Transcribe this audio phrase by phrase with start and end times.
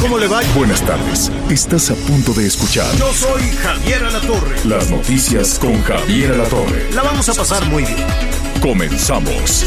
[0.00, 0.40] ¿Cómo le va?
[0.54, 1.30] Buenas tardes.
[1.50, 4.56] Estás a punto de escuchar Yo soy Javier Alatorre.
[4.64, 6.90] las noticias con Javier Alatorre.
[6.94, 8.06] La vamos a pasar muy bien.
[8.62, 9.64] Comenzamos.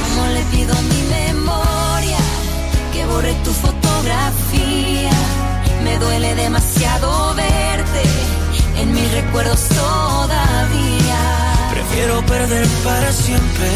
[0.00, 2.18] Como le pido a mi memoria
[2.92, 5.10] que borre tu fotografía.
[5.84, 8.02] Me duele demasiado verte
[8.76, 11.18] en mis recuerdos todavía.
[11.70, 13.70] Prefiero perder para siempre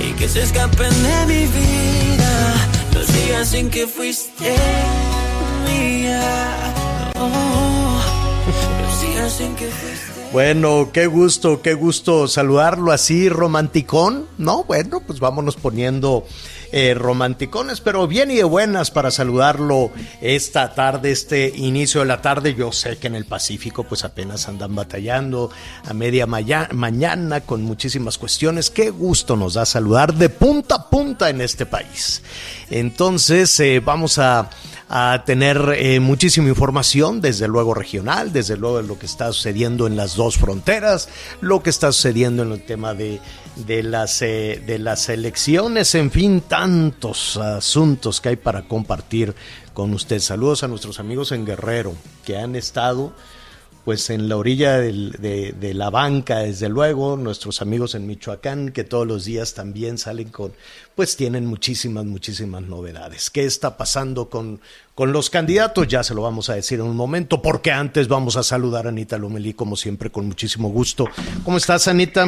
[0.00, 2.57] y que se escapen de mi vida
[2.94, 4.54] los días en que fuiste
[5.66, 7.12] mía.
[7.16, 8.00] Oh,
[9.56, 10.18] que fuiste.
[10.32, 14.64] Bueno, qué gusto, qué gusto saludarlo así romanticón, ¿no?
[14.64, 16.26] Bueno, pues vámonos poniendo
[16.72, 22.20] eh, romanticones, pero bien y de buenas para saludarlo esta tarde, este inicio de la
[22.20, 22.54] tarde.
[22.54, 25.50] Yo sé que en el Pacífico pues apenas andan batallando
[25.84, 28.70] a media mañana con muchísimas cuestiones.
[28.70, 32.22] Qué gusto nos da saludar de punta a punta en este país.
[32.70, 34.50] Entonces eh, vamos a
[34.88, 39.86] a tener eh, muchísima información, desde luego regional, desde luego de lo que está sucediendo
[39.86, 41.08] en las dos fronteras,
[41.40, 43.20] lo que está sucediendo en el tema de,
[43.66, 49.34] de, las, eh, de las elecciones, en fin, tantos asuntos que hay para compartir
[49.74, 50.20] con usted.
[50.20, 53.12] Saludos a nuestros amigos en Guerrero que han estado
[53.84, 59.06] pues en la orilla de la banca, desde luego, nuestros amigos en Michoacán, que todos
[59.06, 60.52] los días también salen con,
[60.94, 63.30] pues tienen muchísimas, muchísimas novedades.
[63.30, 64.60] ¿Qué está pasando con,
[64.94, 65.88] con los candidatos?
[65.88, 68.90] Ya se lo vamos a decir en un momento, porque antes vamos a saludar a
[68.90, 71.06] Anita Lomelí, como siempre, con muchísimo gusto.
[71.42, 72.26] ¿Cómo estás, Anita?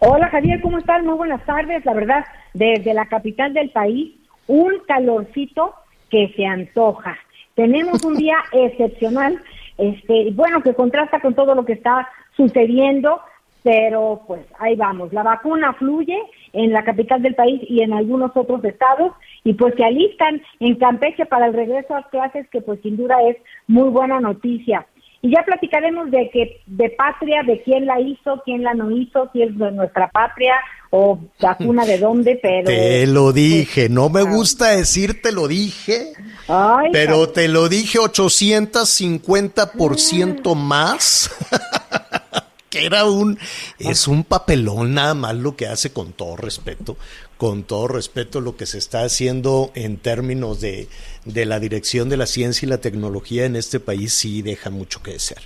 [0.00, 1.04] Hola Javier, ¿cómo estás?
[1.04, 1.84] Muy buenas tardes.
[1.84, 4.14] La verdad, desde la capital del país,
[4.48, 5.74] un calorcito
[6.10, 7.16] que se antoja.
[7.54, 9.40] Tenemos un día excepcional,
[9.78, 13.20] este, bueno, que contrasta con todo lo que está sucediendo,
[13.62, 15.12] pero pues ahí vamos.
[15.12, 16.18] La vacuna fluye
[16.52, 19.12] en la capital del país y en algunos otros estados
[19.44, 23.22] y pues se alistan en Campeche para el regreso a clases que pues sin duda
[23.22, 23.36] es
[23.68, 24.86] muy buena noticia.
[25.24, 29.30] Y ya platicaremos de que de patria, de quién la hizo, quién la no hizo,
[29.32, 30.52] si es de nuestra patria
[30.90, 36.12] o vacuna de dónde, pero Te lo dije, no me gusta decir te lo dije,
[36.46, 41.34] Ay, pero te lo dije 850% más.
[42.68, 43.38] que era un
[43.78, 46.96] es un papelón nada más lo que hace con todo respeto,
[47.36, 50.88] con todo respeto lo que se está haciendo en términos de,
[51.24, 55.02] de la dirección de la ciencia y la tecnología en este país sí deja mucho
[55.02, 55.42] que desear.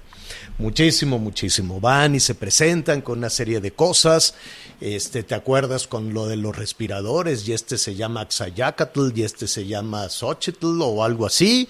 [0.58, 1.80] Muchísimo, muchísimo.
[1.80, 4.34] Van y se presentan con una serie de cosas.
[4.80, 7.46] Este, ¿te acuerdas con lo de los respiradores?
[7.48, 11.68] Y este se llama Axayacatl y este se llama Xochitl o algo así.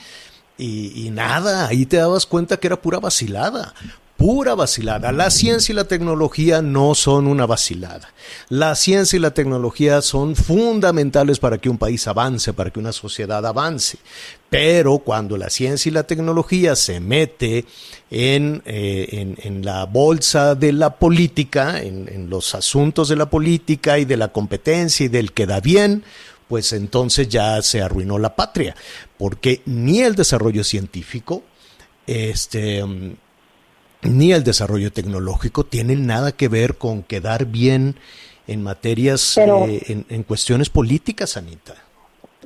[0.56, 3.74] Y, y nada, ahí te dabas cuenta que era pura vacilada.
[4.18, 5.12] Pura vacilada.
[5.12, 8.12] La ciencia y la tecnología no son una vacilada.
[8.48, 12.90] La ciencia y la tecnología son fundamentales para que un país avance, para que una
[12.90, 13.98] sociedad avance.
[14.50, 17.64] Pero cuando la ciencia y la tecnología se mete
[18.10, 24.00] en, eh, en, la bolsa de la política, en, en los asuntos de la política
[24.00, 26.02] y de la competencia y del que da bien,
[26.48, 28.74] pues entonces ya se arruinó la patria,
[29.16, 31.44] porque ni el desarrollo científico,
[32.04, 32.82] este,
[34.02, 37.96] ni el desarrollo tecnológico tienen nada que ver con quedar bien
[38.46, 41.74] en materias, Pero- eh, en, en cuestiones políticas, Anita.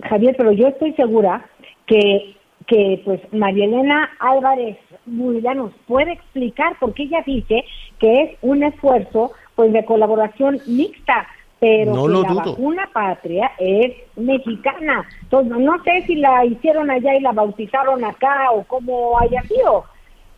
[0.08, 1.46] Javier, pero yo estoy segura
[1.86, 2.34] que,
[2.66, 7.64] que pues María Elena Álvarez Burilla nos puede explicar porque ella dice
[7.98, 11.26] que es un esfuerzo pues de colaboración mixta,
[11.60, 12.44] pero No que lo la dudo.
[12.52, 15.04] vacuna patria es mexicana.
[15.22, 19.84] Entonces, no sé si la hicieron allá y la bautizaron acá o cómo haya sido.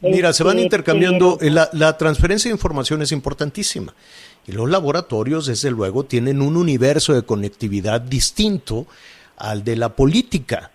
[0.05, 3.95] Mira, se van Este, intercambiando, eh, la transferencia de información es importantísima.
[4.47, 8.87] Y los laboratorios, desde luego, tienen un universo de conectividad distinto
[9.37, 10.71] al de la política.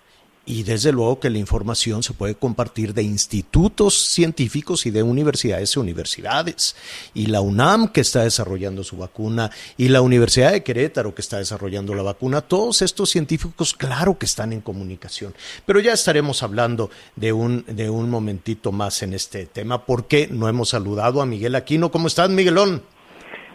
[0.50, 5.76] Y desde luego que la información se puede compartir de institutos científicos y de universidades
[5.76, 6.76] y universidades.
[7.14, 11.38] Y la UNAM que está desarrollando su vacuna y la Universidad de Querétaro que está
[11.38, 15.36] desarrollando la vacuna, todos estos científicos claro que están en comunicación.
[15.68, 20.50] Pero ya estaremos hablando de un, de un momentito más en este tema porque no
[20.50, 21.92] hemos saludado a Miguel Aquino.
[21.92, 22.82] ¿Cómo estás, Miguelón?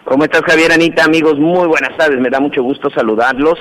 [0.05, 1.03] ¿Cómo estás, Javier, Anita?
[1.07, 2.21] Amigos, muy buenas tardes.
[2.21, 3.59] Me da mucho gusto saludarlos.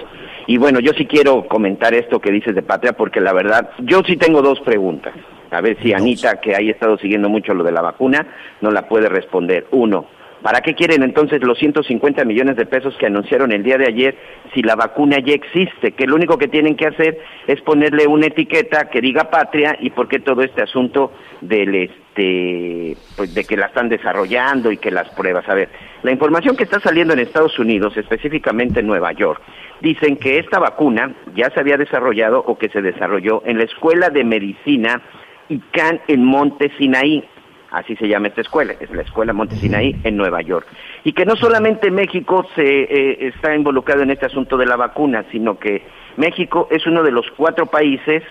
[0.47, 4.01] Y bueno, yo sí quiero comentar esto que dices de patria, porque la verdad, yo
[4.05, 5.13] sí tengo dos preguntas.
[5.51, 8.25] A ver si Anita, que ha estado siguiendo mucho lo de la vacuna,
[8.61, 9.67] no la puede responder.
[9.71, 10.07] Uno,
[10.43, 14.17] ¿Para qué quieren entonces los 150 millones de pesos que anunciaron el día de ayer
[14.53, 15.93] si la vacuna ya existe?
[15.93, 17.17] Que lo único que tienen que hacer
[17.47, 22.97] es ponerle una etiqueta que diga patria y por qué todo este asunto del este
[23.15, 25.47] pues de que la están desarrollando y que las pruebas.
[25.47, 25.69] A ver,
[26.03, 29.41] la información que está saliendo en Estados Unidos, específicamente en Nueva York,
[29.79, 34.09] dicen que esta vacuna ya se había desarrollado o que se desarrolló en la Escuela
[34.09, 35.01] de Medicina
[35.47, 37.23] ICANN en Monte Sinaí
[37.73, 40.67] así se llama esta escuela, es la Escuela Montesinaí en Nueva York.
[41.03, 45.25] Y que no solamente México se eh, está involucrado en este asunto de la vacuna,
[45.31, 45.81] sino que
[46.15, 48.23] México es uno de los cuatro países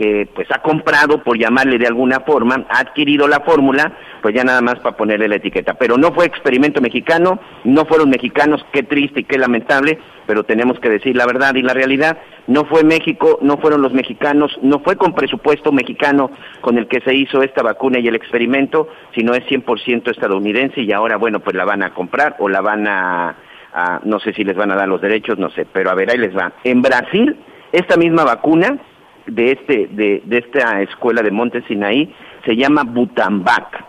[0.00, 3.92] que pues ha comprado, por llamarle de alguna forma, ha adquirido la fórmula,
[4.22, 5.74] pues ya nada más para ponerle la etiqueta.
[5.74, 10.80] Pero no fue experimento mexicano, no fueron mexicanos, qué triste y qué lamentable, pero tenemos
[10.80, 12.16] que decir la verdad y la realidad.
[12.46, 16.30] No fue México, no fueron los mexicanos, no fue con presupuesto mexicano
[16.62, 20.92] con el que se hizo esta vacuna y el experimento, sino es 100% estadounidense y
[20.92, 23.36] ahora, bueno, pues la van a comprar o la van a,
[23.74, 26.10] a, no sé si les van a dar los derechos, no sé, pero a ver,
[26.10, 26.54] ahí les va.
[26.64, 27.36] En Brasil,
[27.72, 28.78] esta misma vacuna
[29.26, 32.12] de, este, de, de esta escuela de Monte Sinaí
[32.44, 33.84] se llama Butambac.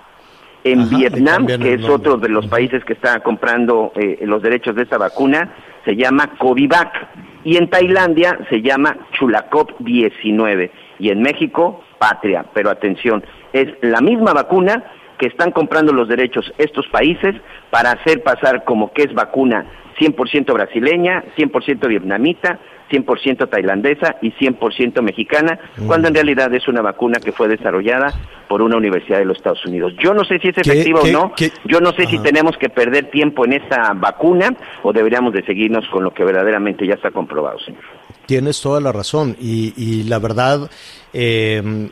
[0.64, 4.84] En Vietnam, que es otro de los países que está comprando eh, los derechos de
[4.84, 5.56] esta vacuna,
[5.86, 7.08] se llama Covivac.
[7.44, 10.72] Y en Tailandia se llama Chulacop 19.
[11.00, 12.46] Y en México, Patria.
[12.54, 13.24] Pero atención,
[13.54, 14.84] es la misma vacuna
[15.18, 17.36] que están comprando los derechos estos países
[17.72, 19.66] para hacer pasar como que es vacuna
[20.00, 22.60] 100% brasileña, 100% vietnamita,
[22.92, 28.14] 100% tailandesa y 100% mexicana, cuando en realidad es una vacuna que fue desarrollada
[28.48, 29.94] por una universidad de los Estados Unidos.
[30.04, 31.34] Yo no sé si es efectiva o no,
[31.66, 35.88] yo no sé si tenemos que perder tiempo en esta vacuna o deberíamos de seguirnos
[35.90, 37.82] con lo que verdaderamente ya está comprobado, señor.
[38.26, 40.70] Tienes toda la razón y, y la verdad,
[41.14, 41.90] eh,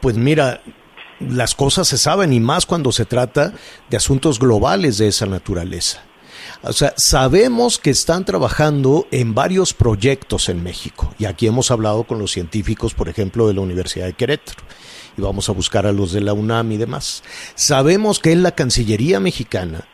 [0.00, 0.60] pues mira,
[1.20, 3.52] las cosas se saben y más cuando se trata
[3.88, 6.07] de asuntos globales de esa naturaleza.
[6.62, 11.14] O sea, sabemos que están trabajando en varios proyectos en México.
[11.18, 14.62] Y aquí hemos hablado con los científicos, por ejemplo, de la Universidad de Querétaro.
[15.16, 17.22] Y vamos a buscar a los de la UNAM y demás.
[17.54, 19.86] Sabemos que es la Cancillería mexicana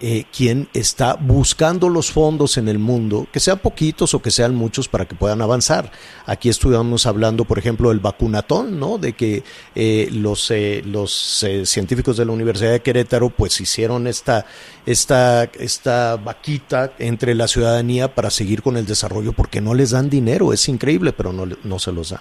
[0.00, 4.54] eh, quien está buscando los fondos en el mundo, que sean poquitos o que sean
[4.54, 5.90] muchos para que puedan avanzar.
[6.26, 8.98] Aquí estuvimos hablando, por ejemplo, del vacunatón, ¿no?
[8.98, 9.42] De que
[9.74, 14.46] eh, los, eh, los eh, científicos de la Universidad de Querétaro pues hicieron esta,
[14.86, 20.10] esta, esta vaquita entre la ciudadanía para seguir con el desarrollo porque no les dan
[20.10, 22.20] dinero, es increíble, pero no, no se los dan.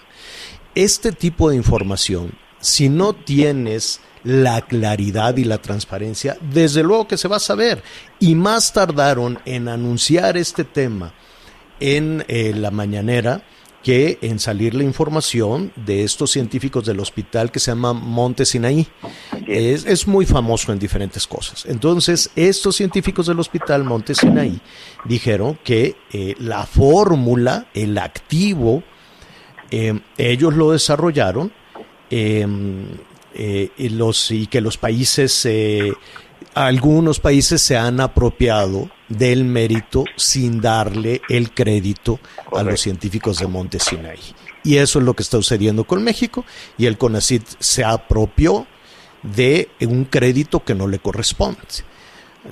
[0.75, 7.17] Este tipo de información, si no tienes la claridad y la transparencia, desde luego que
[7.17, 7.81] se va a saber.
[8.19, 11.13] Y más tardaron en anunciar este tema
[11.79, 13.43] en eh, la mañanera
[13.83, 18.85] que en salir la información de estos científicos del hospital que se llama Monte Sinaí.
[19.47, 21.65] Es, es, muy famoso en diferentes cosas.
[21.65, 24.59] Entonces, estos científicos del hospital Monte Sinaí
[25.05, 28.83] dijeron que eh, la fórmula, el activo,
[29.71, 31.53] eh, ellos lo desarrollaron
[32.09, 35.93] y, los, y que los países, eh,
[36.53, 42.19] algunos países se han apropiado del mérito sin darle el crédito
[42.55, 44.19] a los científicos de Monte Sinai.
[44.63, 46.45] Y eso es lo que está sucediendo con México
[46.77, 48.67] y el CONACIT se apropió
[49.23, 51.61] de un crédito que no le corresponde.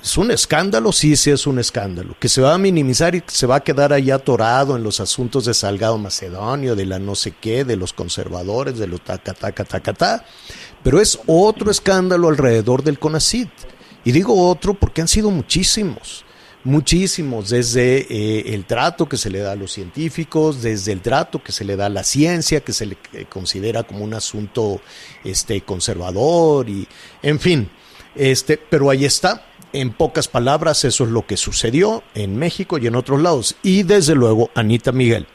[0.02, 3.46] Es un escándalo, sí, sí es un escándalo, que se va a minimizar y se
[3.46, 7.32] va a quedar ahí atorado en los asuntos de Salgado Macedonio, de la no sé
[7.40, 10.24] qué, de los conservadores, de los taca, taca, taca, taca.
[10.82, 13.48] Pero es otro escándalo alrededor del CONACID.
[14.04, 16.24] Y digo otro porque han sido muchísimos,
[16.62, 21.42] muchísimos, desde eh, el trato que se le da a los científicos, desde el trato
[21.42, 22.96] que se le da a la ciencia, que se le
[23.28, 24.80] considera como un asunto
[25.24, 26.86] este, conservador, y
[27.22, 27.68] en fin,
[28.16, 29.46] este, pero ahí está.
[29.72, 33.56] En pocas palabras, eso es lo que sucedió en México y en otros lados.
[33.62, 35.26] Y desde luego, Anita Miguel,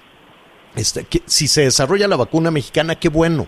[0.75, 3.47] este, que, si se desarrolla la vacuna mexicana, qué bueno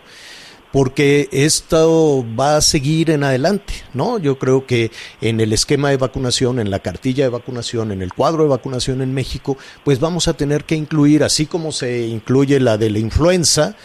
[0.74, 4.18] porque esto va a seguir en adelante, ¿no?
[4.18, 4.90] Yo creo que
[5.22, 9.04] en el esquema de vacunación, en la cartilla de vacunación, en el cuadro de vacunación
[9.04, 12.98] en México, pues vamos a tener que incluir, así como se incluye la de la
[12.98, 13.76] influenza,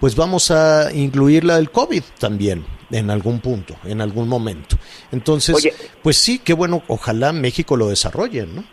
[0.00, 4.76] pues vamos a incluir la del COVID también en algún punto, en algún momento.
[5.12, 5.72] Entonces, Oye,
[6.02, 8.64] pues sí, qué bueno, ojalá México lo desarrolle, ¿no?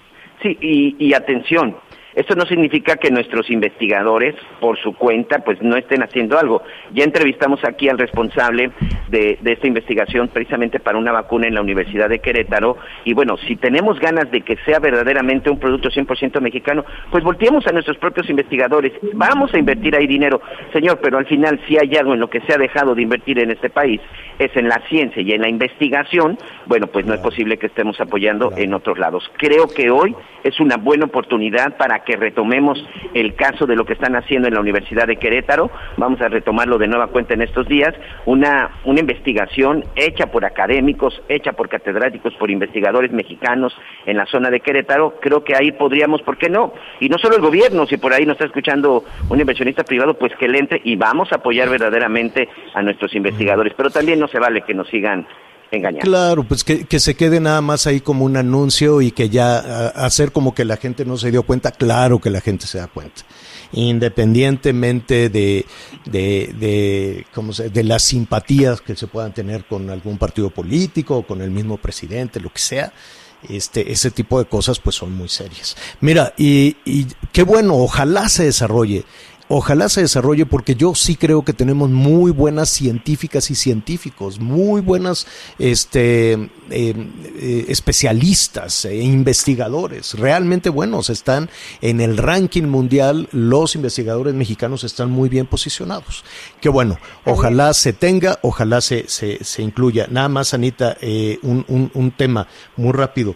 [0.41, 1.77] Sí, y, y atención,
[2.15, 6.61] Esto no significa que nuestros investigadores, por su cuenta, pues no estén haciendo algo.
[6.93, 8.71] Ya entrevistamos aquí al responsable
[9.09, 12.77] de, de esta investigación precisamente para una vacuna en la Universidad de Querétaro.
[13.05, 17.65] Y bueno, si tenemos ganas de que sea verdaderamente un producto 100% mexicano, pues volteemos
[17.67, 18.93] a nuestros propios investigadores.
[19.13, 20.41] Vamos a invertir ahí dinero,
[20.73, 23.39] señor, pero al final si hay algo en lo que se ha dejado de invertir
[23.39, 24.01] en este país,
[24.39, 27.99] es en la ciencia y en la investigación, bueno, pues no es posible que estemos
[28.01, 29.29] apoyando en otros lados.
[29.37, 33.93] Creo que hoy es una buena oportunidad para que retomemos el caso de lo que
[33.93, 35.70] están haciendo en la Universidad de Querétaro.
[35.98, 37.93] Vamos a retomarlo de nueva cuenta en estos días.
[38.25, 44.50] Una, una investigación hecha por académicos, hecha por catedráticos, por investigadores mexicanos en la zona
[44.50, 45.15] de Querétaro.
[45.22, 46.74] Creo que ahí podríamos, ¿por qué no?
[47.00, 50.34] Y no solo el gobierno, si por ahí nos está escuchando un inversionista privado, pues
[50.36, 53.74] que le entre y vamos a apoyar verdaderamente a nuestros investigadores.
[53.75, 55.27] Pero también no se vale que nos sigan
[55.71, 56.09] engañando.
[56.09, 59.57] Claro, pues que, que, se quede nada más ahí como un anuncio y que ya
[59.57, 62.77] a, hacer como que la gente no se dio cuenta, claro que la gente se
[62.77, 63.23] da cuenta.
[63.73, 65.65] Independientemente de,
[66.05, 71.17] de, de, ¿cómo se, de las simpatías que se puedan tener con algún partido político
[71.17, 72.91] o con el mismo presidente, lo que sea,
[73.49, 75.75] este, ese tipo de cosas pues son muy serias.
[75.99, 79.03] Mira, y, y qué bueno, ojalá se desarrolle
[79.53, 84.79] ojalá se desarrolle porque yo sí creo que tenemos muy buenas científicas y científicos, muy
[84.79, 85.27] buenas
[85.60, 91.50] este, eh, eh, especialistas e investigadores, realmente buenos, están
[91.81, 96.24] en el ranking mundial, los investigadores mexicanos están muy bien posicionados.
[96.62, 100.08] Qué bueno, ojalá se tenga, ojalá se, se, se incluya.
[100.10, 103.36] Nada más, Anita, eh, un, un, un, tema muy rápido.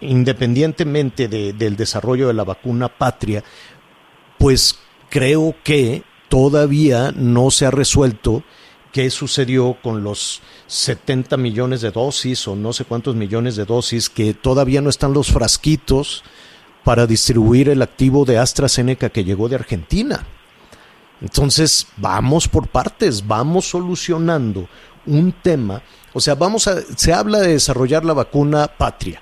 [0.00, 3.42] independientemente de, del desarrollo de la vacuna patria,
[4.40, 4.78] pues
[5.10, 8.42] creo que todavía no se ha resuelto
[8.90, 14.08] qué sucedió con los 70 millones de dosis o no sé cuántos millones de dosis
[14.08, 16.24] que todavía no están los frasquitos
[16.84, 20.26] para distribuir el activo de AstraZeneca que llegó de Argentina.
[21.20, 24.70] Entonces, vamos por partes, vamos solucionando
[25.04, 25.82] un tema,
[26.14, 29.20] o sea, vamos a se habla de desarrollar la vacuna patria.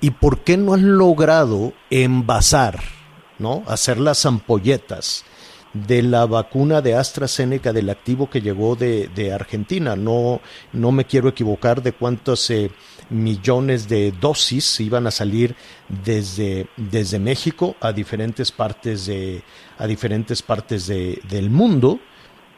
[0.00, 2.99] ¿Y por qué no han logrado envasar
[3.40, 3.64] ¿no?
[3.66, 5.24] Hacer las ampolletas
[5.72, 9.96] de la vacuna de AstraZeneca del activo que llegó de, de Argentina.
[9.96, 10.40] No,
[10.72, 12.70] no me quiero equivocar de cuántos eh,
[13.08, 15.54] millones de dosis iban a salir
[15.88, 19.42] desde, desde México a diferentes partes de,
[19.78, 22.00] a diferentes partes de, del mundo.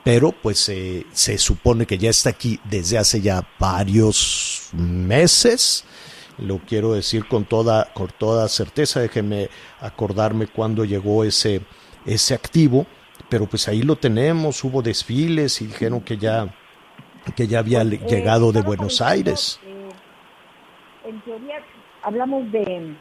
[0.05, 5.85] Pero pues eh, se supone que ya está aquí desde hace ya varios meses
[6.39, 9.49] lo quiero decir con toda, con toda certeza, déjenme
[9.81, 11.61] acordarme cuándo llegó ese,
[12.07, 12.87] ese activo,
[13.29, 16.49] pero pues ahí lo tenemos, hubo desfiles y dijeron que ya,
[17.37, 19.61] que ya había Pues, eh, llegado de Buenos Aires.
[19.65, 19.89] eh,
[21.09, 21.57] en teoría,
[22.03, 22.95] hablamos de.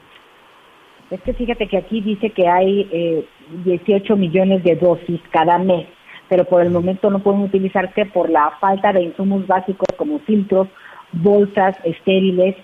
[1.10, 3.26] Es que fíjate que aquí dice que hay eh,
[3.66, 5.88] 18 millones de dosis cada mes,
[6.30, 10.70] pero por el momento no pueden utilizarse por la falta de insumos básicos como filtros,
[11.12, 12.56] bolsas estériles,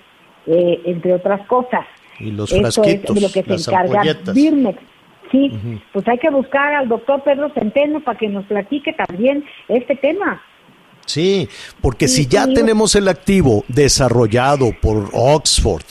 [0.48, 1.86] eh, entre otras cosas.
[2.20, 4.34] Y los Esto es frasquitos, de lo que se las encarga ampolletas.
[4.36, 4.80] Birmex.
[5.32, 5.52] Sí,
[5.92, 10.42] pues hay que buscar al doctor Pedro Centeno para que nos platique también este tema.
[11.06, 11.48] Sí,
[11.82, 12.54] porque Sí, si ya sí.
[12.54, 15.84] tenemos el activo desarrollado por Oxford,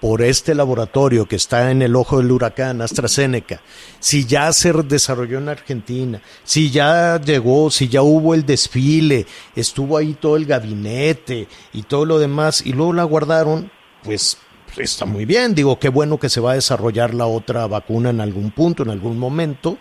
[0.00, 3.60] por este laboratorio que está en el ojo del huracán, AstraZeneca,
[3.98, 9.96] si ya se desarrolló en Argentina, si ya llegó, si ya hubo el desfile, estuvo
[9.98, 13.70] ahí todo el gabinete y todo lo demás, y luego la guardaron,
[14.02, 14.38] pues
[14.76, 18.20] está muy bien, digo, qué bueno que se va a desarrollar la otra vacuna en
[18.20, 19.78] algún punto, en algún momento,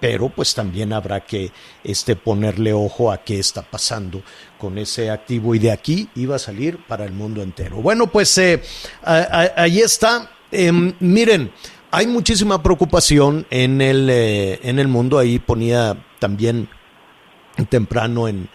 [0.00, 1.50] pero pues también habrá que
[1.82, 4.22] este ponerle ojo a qué está pasando
[4.58, 7.76] con ese activo y de aquí iba a salir para el mundo entero.
[7.76, 8.62] Bueno, pues eh,
[9.02, 10.30] ahí está.
[10.52, 11.52] Em, miren,
[11.90, 15.18] hay muchísima preocupación en el eh, en el mundo.
[15.18, 16.68] Ahí ponía también
[17.68, 18.48] temprano en,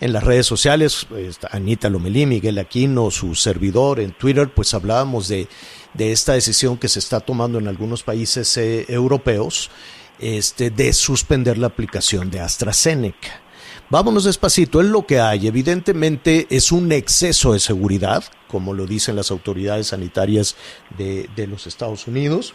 [0.00, 1.06] en las redes sociales,
[1.50, 5.46] Anita Lomelí, Miguel Aquino, su servidor en Twitter, pues hablábamos de,
[5.94, 9.70] de esta decisión que se está tomando en algunos países eh, europeos
[10.18, 13.42] este, de suspender la aplicación de AstraZeneca.
[13.90, 15.48] Vámonos despacito, es lo que hay.
[15.48, 20.56] Evidentemente es un exceso de seguridad, como lo dicen las autoridades sanitarias
[20.96, 22.54] de, de los Estados Unidos.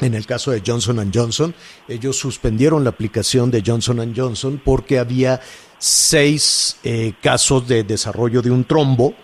[0.00, 1.54] En el caso de Johnson Johnson,
[1.86, 5.40] ellos suspendieron la aplicación de Johnson Johnson porque había
[5.78, 9.14] seis eh, casos de desarrollo de un trombo,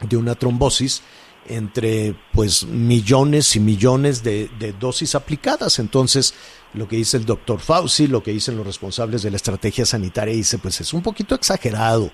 [0.00, 1.02] de una trombosis,
[1.48, 5.78] entre pues millones y millones de, de dosis aplicadas.
[5.78, 6.34] Entonces,
[6.74, 10.34] lo que dice el doctor Fauci, lo que dicen los responsables de la estrategia sanitaria,
[10.34, 12.10] dice, pues es un poquito exagerado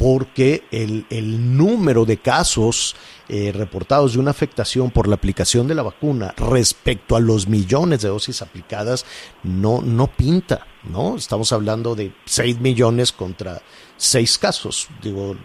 [0.00, 2.96] porque el, el número de casos
[3.28, 8.00] eh, reportados de una afectación por la aplicación de la vacuna respecto a los millones
[8.00, 9.04] de dosis aplicadas
[9.42, 11.16] no, no pinta, ¿no?
[11.16, 13.60] Estamos hablando de 6 millones contra
[13.98, 15.36] 6 casos, digo,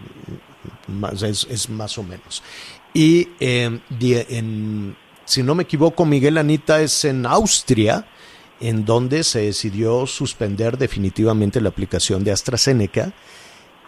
[0.88, 2.42] más, es, es más o menos.
[2.94, 4.96] Y eh, en,
[5.26, 8.06] si no me equivoco, Miguel Anita es en Austria,
[8.60, 13.12] en donde se decidió suspender definitivamente la aplicación de AstraZeneca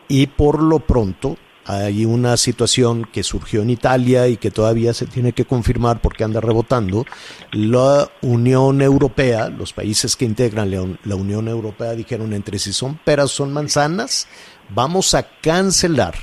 [0.09, 1.37] y por lo pronto
[1.69, 6.25] hay una situación que surgió en Italia y que todavía se tiene que confirmar porque
[6.25, 7.05] anda rebotando.
[7.53, 13.31] La Unión Europea, los países que integran la Unión Europea dijeron entre si son peras
[13.31, 14.29] son manzanas,
[14.71, 16.15] vamos a cancelar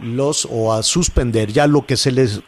[0.00, 2.40] los o a suspender ya lo que se les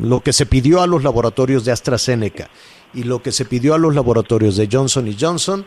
[0.00, 2.48] lo que se pidió a los laboratorios de AstraZeneca
[2.94, 5.66] y lo que se pidió a los laboratorios de Johnson y Johnson,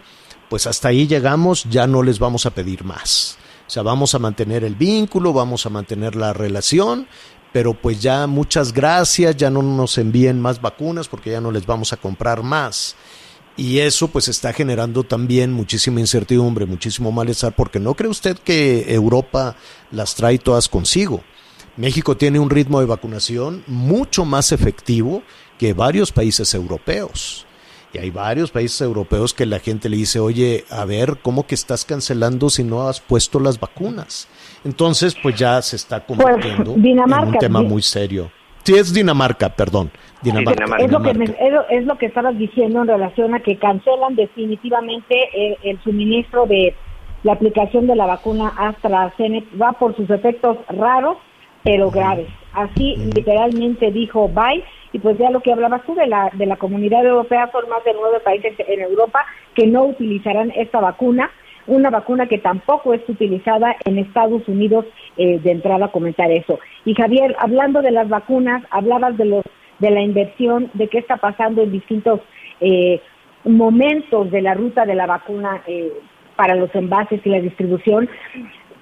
[0.49, 3.37] pues hasta ahí llegamos, ya no les vamos a pedir más.
[3.73, 7.07] Sea, vamos a mantener el vínculo, vamos a mantener la relación,
[7.51, 11.65] pero pues ya muchas gracias, ya no nos envíen más vacunas porque ya no les
[11.65, 12.95] vamos a comprar más.
[13.57, 18.93] Y eso pues está generando también muchísima incertidumbre, muchísimo malestar, porque no cree usted que
[18.93, 19.55] Europa
[19.89, 21.23] las trae todas consigo.
[21.75, 25.23] México tiene un ritmo de vacunación mucho más efectivo
[25.57, 27.47] que varios países europeos.
[27.93, 31.53] Y hay varios países europeos que la gente le dice, oye, a ver, ¿cómo que
[31.53, 34.27] estás cancelando si no has puesto las vacunas?
[34.65, 38.31] Entonces, pues ya se está pues, convirtiendo en un tema muy serio.
[38.63, 39.91] Sí, es Dinamarca, perdón.
[40.23, 40.63] Dinamarca.
[40.79, 41.11] Es, lo que
[41.69, 46.73] es, lo que estabas diciendo en relación a que cancelan definitivamente el, suministro de
[47.21, 49.47] la aplicación de la vacuna AstraZeneca.
[49.61, 51.17] Va por sus efectos raros,
[51.61, 52.29] pero graves.
[52.53, 56.55] Así literalmente dijo Bye y pues ya lo que hablabas tú de la, de la
[56.55, 61.31] comunidad europea, son más de nueve países en Europa que no utilizarán esta vacuna,
[61.65, 64.85] una vacuna que tampoco es utilizada en Estados Unidos
[65.17, 66.59] eh, de entrada a comentar eso.
[66.85, 69.43] Y Javier, hablando de las vacunas, hablabas de los
[69.79, 72.21] de la inversión, de qué está pasando en distintos
[72.61, 73.01] eh,
[73.43, 75.91] momentos de la ruta de la vacuna eh,
[76.35, 78.07] para los envases y la distribución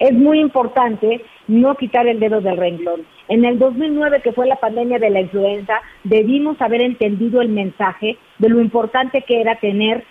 [0.01, 3.01] es muy importante no quitar el dedo del renglón.
[3.31, 8.17] En el 2009, que fue la pandemia de la influenza, debimos haber entendido el mensaje
[8.39, 10.03] de lo importante que era tener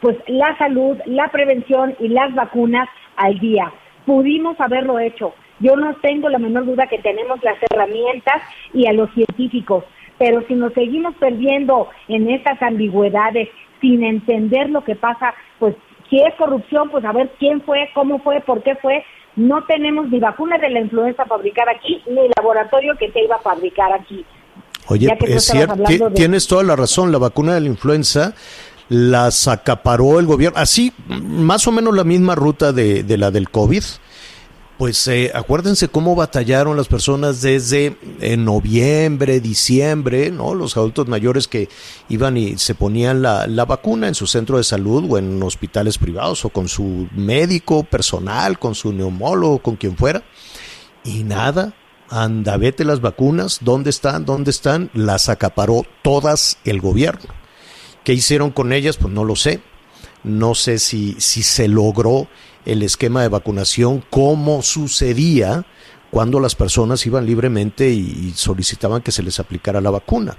[0.00, 3.70] pues la salud, la prevención y las vacunas al día.
[4.06, 5.34] Pudimos haberlo hecho.
[5.60, 8.40] Yo no tengo la menor duda que tenemos las herramientas
[8.72, 9.84] y a los científicos,
[10.16, 13.50] pero si nos seguimos perdiendo en estas ambigüedades
[13.82, 15.76] sin entender lo que pasa, pues
[16.08, 19.04] si es corrupción, pues a ver quién fue, cómo fue, por qué fue.
[19.36, 23.40] No tenemos ni vacuna de la influenza fabricada aquí, ni laboratorio que se iba a
[23.40, 24.24] fabricar aquí.
[24.86, 28.34] Oye, es cierto, tienes toda la razón, la vacuna de la influenza
[28.88, 33.48] las acaparó el gobierno, así más o menos la misma ruta de, de la del
[33.48, 33.82] COVID
[34.78, 40.54] pues eh, acuérdense cómo batallaron las personas desde eh, noviembre, diciembre, ¿no?
[40.54, 41.68] Los adultos mayores que
[42.08, 45.98] iban y se ponían la, la, vacuna en su centro de salud o en hospitales
[45.98, 50.24] privados o con su médico personal, con su neumólogo, con quien fuera.
[51.04, 51.74] Y nada,
[52.10, 54.24] anda, vete las vacunas, ¿dónde están?
[54.24, 54.90] ¿Dónde están?
[54.92, 57.32] Las acaparó todas el gobierno.
[58.02, 58.96] ¿Qué hicieron con ellas?
[58.96, 59.60] Pues no lo sé.
[60.24, 62.28] No sé si, si se logró
[62.64, 65.66] el esquema de vacunación como sucedía
[66.10, 70.36] cuando las personas iban libremente y solicitaban que se les aplicara la vacuna.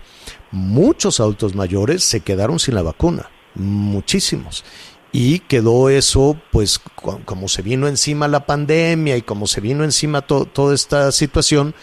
[0.51, 4.63] Muchos adultos mayores se quedaron sin la vacuna, muchísimos.
[5.11, 6.79] Y quedó eso, pues
[7.25, 11.73] como se vino encima la pandemia y como se vino encima toda esta situación,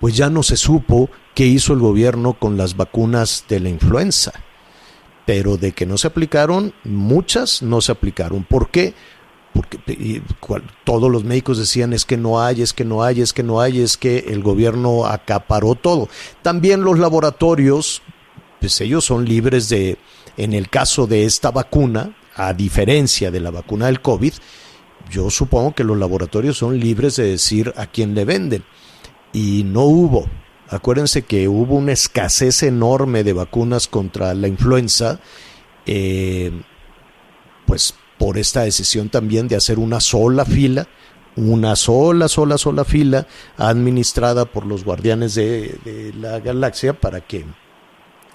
[0.00, 4.32] pues ya no se supo qué hizo el gobierno con las vacunas de la influenza.
[5.26, 8.44] Pero de que no se aplicaron, muchas no se aplicaron.
[8.44, 8.94] ¿Por qué?
[9.52, 10.22] Porque
[10.84, 13.60] todos los médicos decían es que no hay, es que no hay, es que no
[13.60, 16.08] hay, es que el gobierno acaparó todo.
[16.42, 18.02] También los laboratorios,
[18.60, 19.98] pues ellos son libres de,
[20.36, 24.32] en el caso de esta vacuna, a diferencia de la vacuna del COVID,
[25.10, 28.64] yo supongo que los laboratorios son libres de decir a quién le venden.
[29.32, 30.26] Y no hubo.
[30.68, 35.20] Acuérdense que hubo una escasez enorme de vacunas contra la influenza.
[35.84, 36.50] Eh,
[37.66, 40.86] pues por esta decisión también de hacer una sola fila,
[41.34, 47.44] una sola, sola, sola fila administrada por los guardianes de, la galaxia para que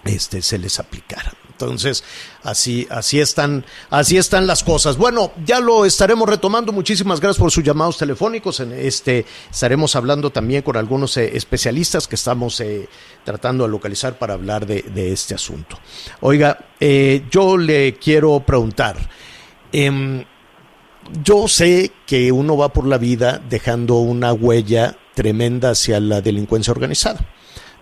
[0.04, 1.32] este, se les aplicara.
[1.52, 2.04] Entonces,
[2.44, 4.98] así, así están, así están las cosas.
[4.98, 6.74] Bueno, ya lo estaremos retomando.
[6.74, 8.60] Muchísimas gracias por sus llamados telefónicos.
[8.60, 12.90] En este, estaremos hablando también con algunos eh, especialistas que estamos eh,
[13.24, 15.80] tratando de localizar para hablar de, este asunto.
[16.20, 18.98] Oiga, eh, yo le quiero preguntar.
[19.72, 20.26] Em,
[21.24, 26.72] yo sé que uno va por la vida dejando una huella tremenda hacia la delincuencia
[26.72, 27.26] organizada.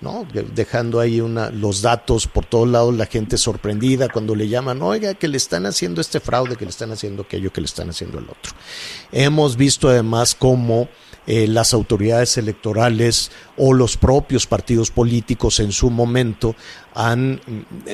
[0.02, 0.28] ¿no?
[0.54, 5.14] Dejando ahí una, los datos por todos lados, la gente sorprendida cuando le llaman, oiga,
[5.16, 8.20] que le están haciendo este fraude, que le están haciendo aquello, que le están haciendo
[8.20, 8.54] el otro.
[9.12, 10.90] Hemos visto además cómo
[11.28, 16.56] eh, las autoridades electorales o los propios partidos políticos en su momento
[16.94, 17.42] han,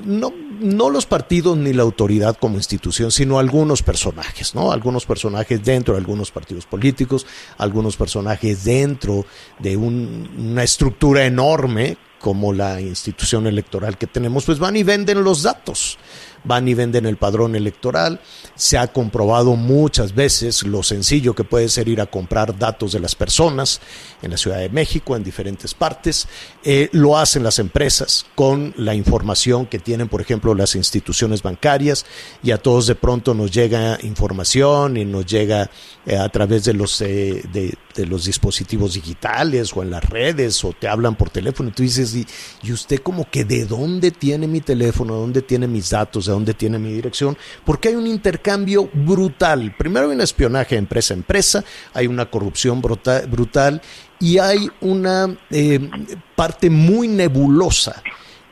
[0.03, 4.71] no, no los partidos ni la autoridad como institución, sino algunos personajes, ¿no?
[4.71, 7.25] Algunos personajes dentro de algunos partidos políticos,
[7.57, 9.25] algunos personajes dentro
[9.59, 15.41] de una estructura enorme como la institución electoral que tenemos, pues van y venden los
[15.41, 15.97] datos
[16.43, 18.19] van y venden el padrón electoral.
[18.55, 22.99] Se ha comprobado muchas veces lo sencillo que puede ser ir a comprar datos de
[22.99, 23.81] las personas
[24.21, 26.27] en la Ciudad de México, en diferentes partes.
[26.63, 32.05] Eh, lo hacen las empresas con la información que tienen, por ejemplo, las instituciones bancarias
[32.43, 35.69] y a todos de pronto nos llega información y nos llega
[36.05, 40.73] eh, a través de los, eh, de, los dispositivos digitales o en las redes o
[40.73, 42.25] te hablan por teléfono y tú dices, ¿y,
[42.63, 46.30] y usted como que de dónde tiene mi teléfono, de dónde tiene mis datos?
[46.31, 49.75] Dónde tiene mi dirección, porque hay un intercambio brutal.
[49.77, 51.63] Primero hay un espionaje empresa a empresa,
[51.93, 53.81] hay una corrupción brutal
[54.19, 55.79] y hay una eh,
[56.35, 58.01] parte muy nebulosa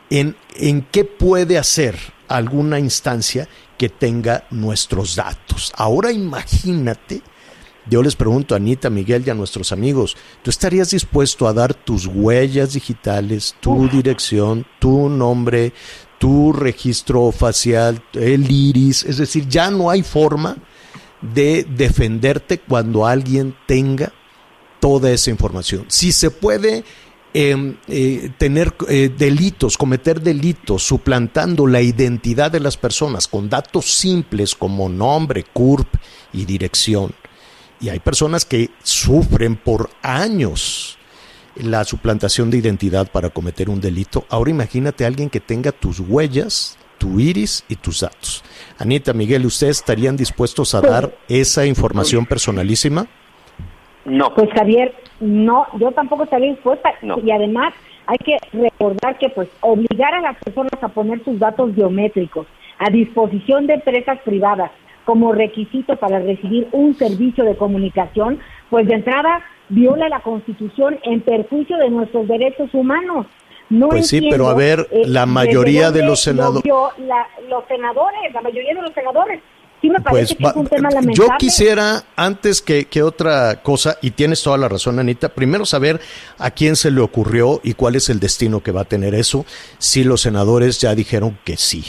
[0.10, 5.72] en, en qué puede hacer alguna instancia que tenga nuestros datos.
[5.76, 7.22] Ahora imagínate,
[7.89, 11.74] yo les pregunto a Anita, Miguel y a nuestros amigos, ¿tú estarías dispuesto a dar
[11.74, 15.74] tus huellas digitales, tu dirección, tu nombre,
[16.19, 20.58] tu registro facial, el iris, es decir, ya no hay forma
[21.21, 24.13] de defenderte cuando alguien tenga
[24.79, 25.86] toda esa información.
[25.88, 26.84] Si se puede
[27.34, 33.91] em, eh, tener eh, delitos, cometer delitos suplantando la identidad de las personas con datos
[33.91, 35.88] simples como nombre, CURP
[36.34, 37.13] y dirección.
[37.82, 40.98] Y hay personas que sufren por años
[41.63, 44.26] la suplantación de identidad para cometer un delito.
[44.30, 48.43] Ahora imagínate a alguien que tenga tus huellas, tu iris y tus datos.
[48.78, 53.08] Anita, Miguel, ¿ustedes estarían dispuestos a dar esa información personalísima?
[54.06, 54.34] No.
[54.34, 56.89] Pues Javier, no, yo tampoco estaría dispuesta.
[57.24, 57.74] Y además
[58.06, 62.48] hay que recordar que pues obligar a las personas a poner sus datos biométricos
[62.80, 64.72] a disposición de empresas privadas
[65.06, 71.21] como requisito para recibir un servicio de comunicación, pues de entrada viola la Constitución en
[71.21, 73.25] perjuicio de nuestros derechos humanos.
[73.69, 76.63] No pues sí, pero a ver, eh, la mayoría de los senadores...
[76.65, 79.41] los senadores, la mayoría de los senadores.
[79.82, 81.15] Sí me parece pues que es un tema lamentable.
[81.15, 86.01] Yo quisiera, antes que, que, otra cosa, y tienes toda la razón, Anita, primero saber
[86.38, 89.45] a quién se le ocurrió y cuál es el destino que va a tener eso,
[89.77, 91.86] si los senadores ya dijeron que sí.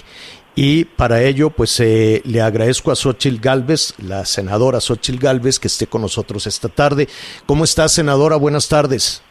[0.55, 5.69] Y para ello, pues eh, le agradezco a Xochil Galvez, la senadora Xochil Galvez, que
[5.69, 7.09] esté con nosotros esta tarde.
[7.47, 8.37] ¿Cómo estás, senadora?
[8.37, 9.23] Buenas tardes.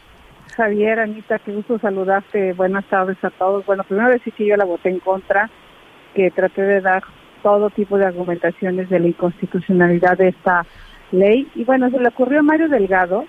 [0.56, 2.52] Javier, Anita, qué gusto saludarte.
[2.54, 3.64] Buenas tardes a todos.
[3.66, 5.50] Bueno, primero decir que yo la voté en contra,
[6.14, 7.02] que traté de dar
[7.42, 10.66] todo tipo de argumentaciones de la inconstitucionalidad de esta
[11.12, 11.48] ley.
[11.54, 13.24] Y bueno, se le ocurrió a Mario Delgado,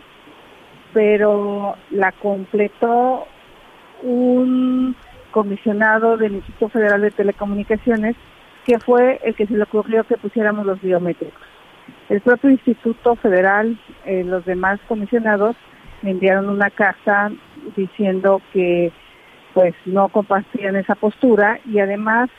[0.94, 3.28] pero la completó
[4.04, 4.96] un
[5.32, 8.16] comisionado del Instituto Federal de Telecomunicaciones,
[8.66, 11.42] que fue el que se le ocurrió que pusiéramos los biométricos.
[12.10, 15.56] El propio Instituto Federal, eh, los demás comisionados,
[16.02, 17.32] me enviaron una carta
[17.76, 18.92] diciendo que
[19.54, 22.30] pues no compartían esa postura y además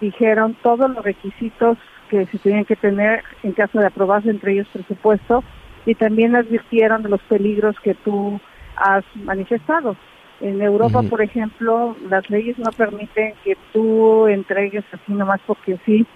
[0.00, 4.68] dijeron todos los requisitos que se tenían que tener en caso de aprobarse entre ellos
[4.72, 5.44] presupuesto
[5.84, 8.40] y también advirtieron de los peligros que tú
[8.76, 9.96] has manifestado.
[10.40, 16.06] En Europa, por ejemplo, las leyes no permiten que tú entregues así nomás porque sí,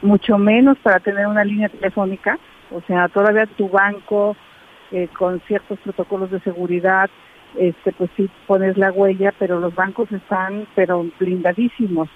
[0.00, 2.38] mucho menos para tener una línea telefónica.
[2.70, 4.36] O sea, todavía tu banco,
[4.92, 7.10] eh, con ciertos protocolos de seguridad,
[7.58, 12.08] este, pues sí pones la huella, pero los bancos están, pero blindadísimos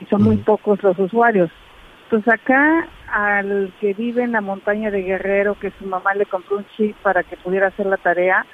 [0.00, 1.50] y son muy pocos los usuarios.
[2.04, 6.58] Entonces acá al que vive en la montaña de Guerrero, que su mamá le compró
[6.58, 8.44] un chip para que pudiera hacer la tarea,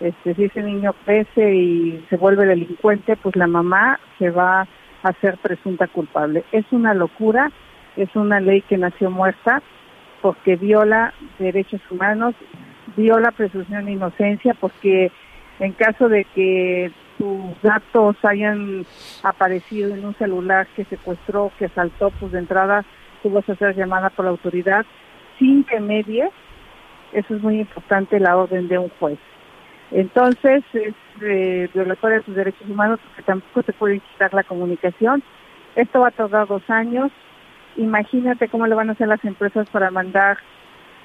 [0.00, 4.66] este, si ese niño crece y se vuelve delincuente, pues la mamá se va
[5.02, 6.44] a ser presunta culpable.
[6.52, 7.50] Es una locura,
[7.96, 9.62] es una ley que nació muerta
[10.22, 12.34] porque viola derechos humanos,
[12.96, 15.10] viola presunción de inocencia, porque
[15.60, 18.86] en caso de que tus datos hayan
[19.22, 22.84] aparecido en un celular que secuestró, que asaltó, pues de entrada
[23.22, 24.86] tú vas a ser llamada por la autoridad
[25.38, 26.30] sin que medie.
[27.12, 29.18] Eso es muy importante la orden de un juez.
[29.90, 35.22] Entonces, es eh, violatoria de sus derechos humanos porque tampoco se puede quitar la comunicación.
[35.76, 37.10] Esto va a tardar dos años.
[37.76, 40.38] Imagínate cómo le van a hacer las empresas para mandar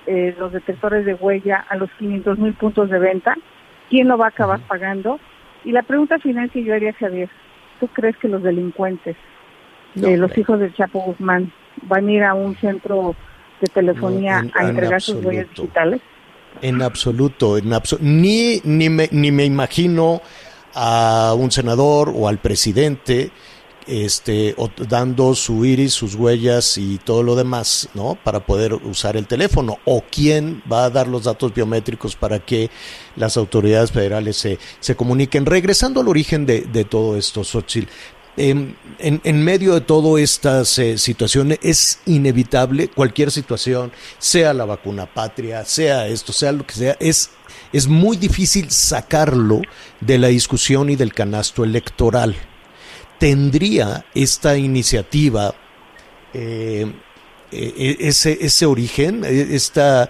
[0.05, 3.35] eh, los detectores de huella a los 500 mil puntos de venta?
[3.89, 5.19] ¿Quién lo va a acabar pagando?
[5.63, 7.29] Y la pregunta final que yo haría, Javier,
[7.79, 9.15] ¿tú crees que los delincuentes,
[9.95, 10.41] No, eh, los hombre.
[10.41, 11.51] hijos del Chapo Guzmán,
[11.83, 13.15] van a ir a un centro
[13.61, 16.01] de telefonía No, en- a en entregar sus huellas digitales?
[16.61, 20.21] En absoluto, en abso- ni, ni, me, ni me imagino
[20.73, 23.31] a un senador o al presidente
[23.85, 28.17] este, o- dando su iris, sus huellas y todo lo demás, ¿no?
[28.23, 29.77] Para poder usar el teléfono.
[29.83, 32.69] O quién va a dar los datos biométricos para que
[33.17, 35.45] las autoridades federales se, se comuniquen.
[35.45, 37.89] Regresando al origen de, de todo esto, Xochitl,
[38.37, 45.05] em, en, medio de todas estas eh, situaciones es inevitable cualquier situación, sea la vacuna
[45.05, 47.31] patria, sea esto, sea lo que sea, es,
[47.71, 49.61] es muy difícil sacarlo
[49.99, 52.35] de la discusión y del canasto electoral.
[53.19, 55.55] ¿Tendría esta iniciativa
[56.33, 56.91] eh,
[57.51, 59.23] eh, ese, ese origen?
[59.25, 60.09] eh, Esta,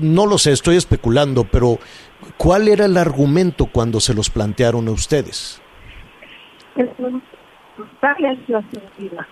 [0.00, 1.78] no lo sé, estoy especulando, pero
[2.36, 5.60] ¿cuál era el argumento cuando se los plantearon a ustedes?
[6.76, 7.22] Es un-
[8.00, 9.26] darle alternativa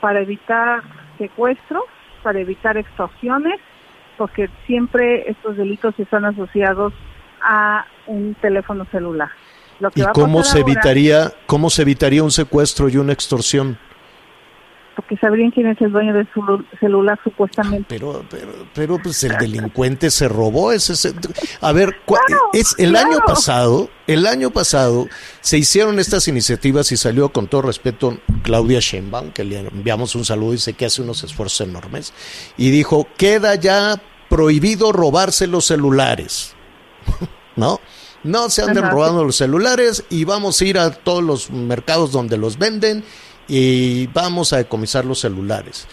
[0.00, 0.82] para evitar
[1.18, 1.84] secuestros,
[2.22, 3.60] para evitar extorsiones,
[4.16, 6.92] porque siempre estos delitos están asociados
[7.42, 9.30] a un teléfono celular.
[9.78, 13.12] Lo que ¿Y va cómo se ahora- evitaría, cómo se evitaría un secuestro y una
[13.14, 13.78] extorsión?
[14.96, 17.86] Porque sabrían quién es el dueño del celu- celular supuestamente.
[17.88, 20.94] Pero, pero, pero pues el delincuente se robó ese.
[20.96, 21.14] se-
[21.60, 23.08] A ver, Claro, es el claro.
[23.10, 25.06] año pasado, el año pasado
[25.40, 30.24] se hicieron estas iniciativas y salió con todo respeto Claudia Sheinbaum, que le enviamos un
[30.24, 32.12] saludo y sé que hace unos esfuerzos enormes
[32.58, 36.54] y dijo queda ya prohibido robarse los celulares,
[37.56, 37.80] ¿no?
[38.22, 38.92] No se anden Ajá.
[38.92, 43.02] robando los celulares y vamos a ir a todos los mercados donde los venden
[43.52, 45.88] y vamos a decomisar los celulares.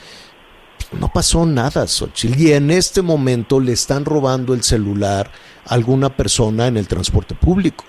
[0.99, 2.39] No pasó nada, Xochitl.
[2.39, 5.27] Y en este momento le están robando el celular
[5.65, 7.83] a alguna persona en el transporte público.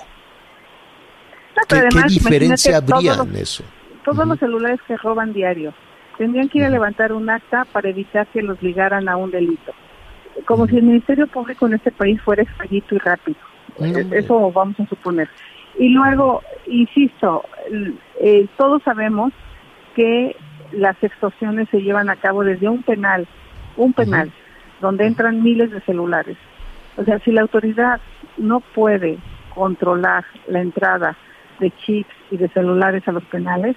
[1.54, 3.62] No, ¿Qué, diferencia habría en eso?
[4.06, 5.74] Todos los celulares que roban diario
[6.16, 9.72] tendrían que ir a levantar un acta para evitar que los ligaran a un delito.
[10.46, 13.38] Como si el Ministerio Público en este país fuera expedito y rápido.
[13.76, 14.06] Hombre.
[14.12, 15.28] Eso vamos a suponer.
[15.78, 17.44] Y luego, insisto,
[18.20, 19.32] eh, todos sabemos
[19.98, 20.36] que
[20.70, 23.26] las extorsiones se llevan a cabo desde un penal,
[23.76, 24.30] un penal,
[24.80, 26.36] donde entran miles de celulares.
[26.96, 28.00] O sea, si la autoridad
[28.36, 29.18] no puede
[29.56, 31.16] controlar la entrada
[31.58, 33.74] de chips y de celulares a los penales,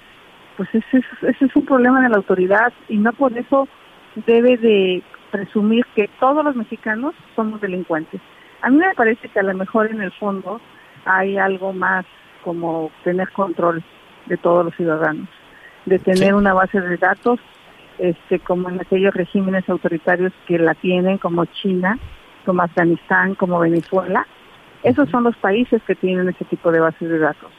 [0.57, 3.67] pues ese es, ese es un problema de la autoridad y no por eso
[4.27, 8.21] debe de presumir que todos los mexicanos somos delincuentes.
[8.61, 10.61] A mí me parece que a lo mejor en el fondo
[11.05, 12.05] hay algo más
[12.43, 13.83] como tener control
[14.27, 15.27] de todos los ciudadanos,
[15.91, 16.33] de tener Sí.
[16.33, 17.39] una base de datos,
[17.99, 21.99] este, como en aquellos regímenes autoritarios que la tienen, como China,
[22.45, 24.25] como Afganistán, como Venezuela.
[24.83, 27.51] Esos son los países que tienen ese tipo de bases de datos.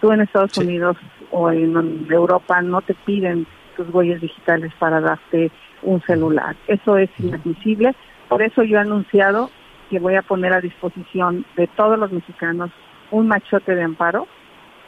[0.00, 0.60] Tú en Estados Sí.
[0.64, 0.96] Unidos
[1.32, 5.50] o en Europa no te piden tus huellas digitales para darte
[5.82, 6.54] un celular.
[6.68, 7.94] Eso es inadmisible.
[8.28, 9.50] Por eso yo he anunciado
[9.90, 12.70] que voy a poner a disposición de todos los mexicanos
[13.10, 14.26] un machote de amparo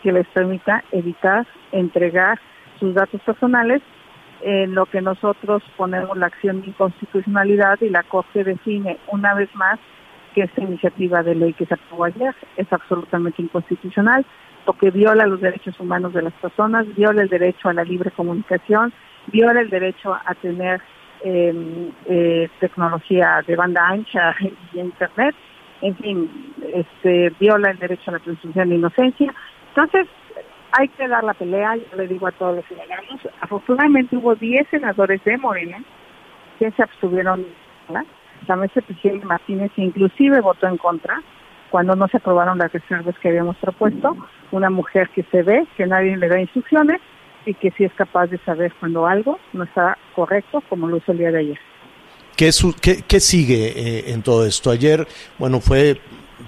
[0.03, 2.39] que les permita evitar entregar
[2.79, 3.83] sus datos personales
[4.43, 9.49] en lo que nosotros ponemos la acción de inconstitucionalidad y la Corte define una vez
[9.55, 9.79] más
[10.35, 14.27] que esta iniciativa de ley que se aprobó ayer es absolutamente inconstitucional
[14.65, 18.93] porque viola los derechos humanos de las personas, viola el derecho a la libre comunicación,
[19.27, 20.81] viola el derecho a tener
[21.23, 24.35] eh, eh, tecnología de banda ancha
[24.73, 25.35] y internet,
[25.83, 29.35] en fin, este, viola el derecho a la presunción de inocencia.
[29.69, 30.07] Entonces,
[30.77, 33.21] hay que dar la pelea, le digo a todos los ciudadanos.
[33.41, 35.79] Afortunadamente hubo 10 senadores de Morena
[36.59, 37.47] que se abstuvieron.
[37.89, 38.05] ¿verdad?
[38.49, 41.23] La mesa presidente Martínez inclusive votó en contra
[41.71, 44.17] cuando no se aprobaron las reservas que habíamos propuesto.
[44.53, 47.01] Una mujer que se ve, que nadie le da instrucciones
[47.47, 51.13] y que sí es capaz de saber cuando algo no está correcto, como lo hizo
[51.13, 51.59] el día de ayer.
[52.37, 54.71] ¿Qué, su- qué- qué sigue eh, en todo esto?
[54.71, 55.07] Ayer,
[55.39, 56.01] bueno, fue,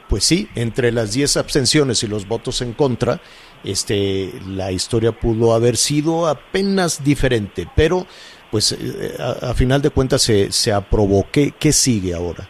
[0.09, 3.21] pues sí, entre las 10 abstenciones y los votos en contra,
[3.67, 8.07] este, la historia pudo haber sido apenas diferente, pero
[8.51, 11.27] pues eh, a, final de cuentas se, se aprobó.
[11.31, 12.49] ¿Qué, ¿Qué sigue ahora?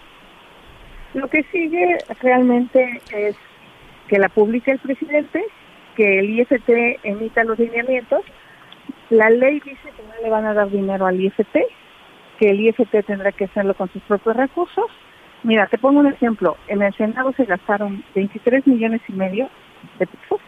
[1.15, 3.35] Lo que sigue realmente es
[4.09, 5.43] que la publique el presidente,
[5.97, 6.69] que el IFT
[7.03, 8.21] emita los lineamientos.
[9.11, 11.57] La ley dice que no le van a dar dinero al IFT,
[12.39, 14.85] que el IFT tendrá que hacerlo con sus propios recursos.
[15.43, 16.57] Mira, te pongo un ejemplo.
[16.69, 19.49] En el Senado se gastaron 23 millones y medio
[19.99, 20.41] de pesos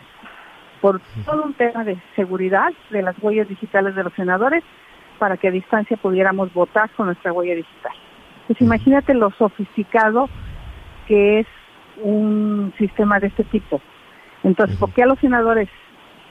[0.81, 4.63] por todo un tema de seguridad de las huellas digitales de los senadores
[5.19, 7.93] para que a distancia pudiéramos votar con nuestra huella digital.
[8.47, 10.29] Pues imagínate lo sofisticado
[11.07, 11.47] que es
[12.03, 13.81] un sistema de este tipo.
[14.45, 15.69] Entonces, ¿por qué a los senadores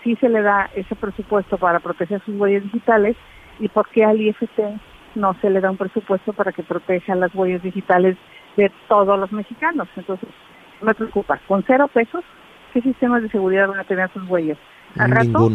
[0.03, 3.17] sí se le da ese presupuesto para proteger sus huellas digitales
[3.60, 4.60] y por qué al IFT
[5.15, 8.17] no se le da un presupuesto para que proteja las huellas digitales
[8.55, 9.88] de todos los mexicanos?
[9.95, 10.29] Entonces,
[10.81, 11.39] me preocupa.
[11.47, 12.23] Con cero pesos,
[12.77, 14.57] ¿qué sistemas de seguridad van a tener sus huellas?
[14.97, 15.49] Al rato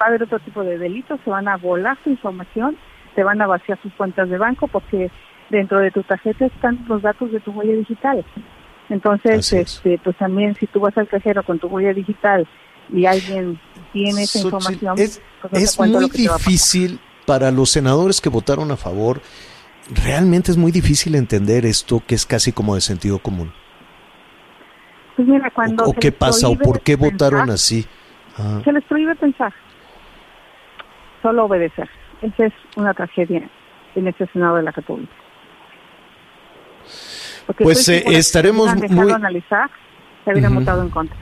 [0.00, 2.76] va a haber otro tipo de delitos, se van a volar su información,
[3.14, 5.10] te van a vaciar sus cuentas de banco porque
[5.50, 8.24] dentro de tu tarjeta están los datos de tu huella digital.
[8.88, 9.74] Entonces, Así es.
[9.74, 12.48] este, pues también si tú vas al cajero con tu huella digital
[12.92, 13.60] y alguien
[13.92, 18.76] tiene esa información, es, pues no es muy difícil para los senadores que votaron a
[18.76, 19.20] favor.
[20.04, 23.52] Realmente es muy difícil entender esto que es casi como de sentido común.
[25.18, 26.46] Pues mira, cuando ¿O qué pasa?
[26.48, 27.84] ¿O por qué votaron pensar, así?
[28.38, 29.52] Ah, Se les prohíbe pensar,
[31.22, 31.90] solo obedecer.
[32.22, 33.50] Esa es una tragedia
[33.96, 35.12] en este Senado de la República.
[37.46, 39.68] Porque Pues, eh, estaremos si muy- analizar,
[40.24, 40.60] se hubieran Ujú.
[40.60, 41.16] votado en contra.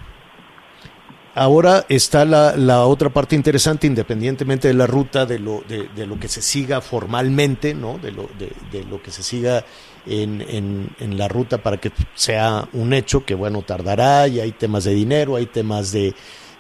[1.34, 6.06] Ahora está la, la otra parte interesante, independientemente de la ruta, de lo, de, de
[6.06, 7.96] lo que se siga formalmente, ¿no?
[7.96, 9.64] de, lo, de, de lo que se siga
[10.06, 14.84] en, en, la ruta para que sea un hecho, que bueno, tardará, y hay temas
[14.84, 16.14] de dinero, hay temas de,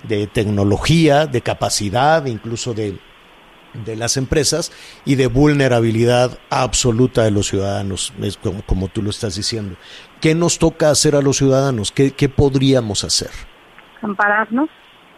[0.04, 2.98] de tecnología, de capacidad, incluso de,
[3.84, 4.72] de las empresas
[5.04, 9.76] y de vulnerabilidad absoluta de los ciudadanos, es como, como tú lo estás diciendo.
[10.20, 11.92] ¿Qué nos toca hacer a los ciudadanos?
[11.92, 13.30] ¿Qué, qué podríamos hacer?
[14.02, 14.68] ampararnos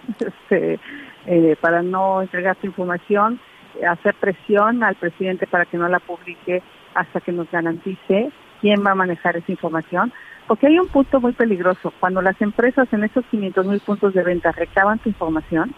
[0.18, 0.78] este,
[1.26, 3.40] eh, para no entregar su información,
[3.80, 6.62] eh, hacer presión al presidente para que no la publique
[6.94, 10.12] hasta que nos garantice quién va a manejar esa información,
[10.46, 11.92] porque hay un punto muy peligroso.
[12.00, 15.74] Cuando las empresas en esos 500 mil puntos de venta recaban tu información,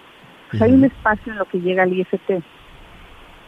[0.48, 2.42] pues hay un espacio en lo que llega al IFT.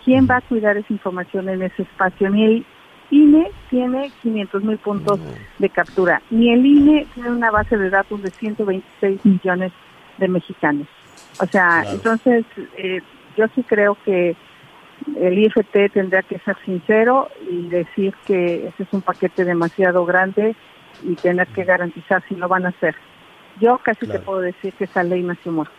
[0.05, 2.29] ¿Quién va a cuidar esa información en ese espacio?
[2.29, 2.67] Ni el
[3.11, 5.21] INE tiene 500 mil puntos
[5.59, 9.73] de captura, ni el INE tiene una base de datos de 126 millones
[10.19, 10.89] de mexicanos.
[11.39, 11.91] O sea, Claro.
[11.91, 12.45] entonces
[12.77, 13.01] eh,
[13.37, 14.35] yo sí creo que
[15.17, 20.55] el IFT tendría que ser sincero y decir que ese es un paquete demasiado grande
[21.03, 22.95] y tener que garantizar si lo van a hacer.
[23.61, 24.21] Yo casi Claro.
[24.21, 25.75] te puedo decir que esa ley nació muerta.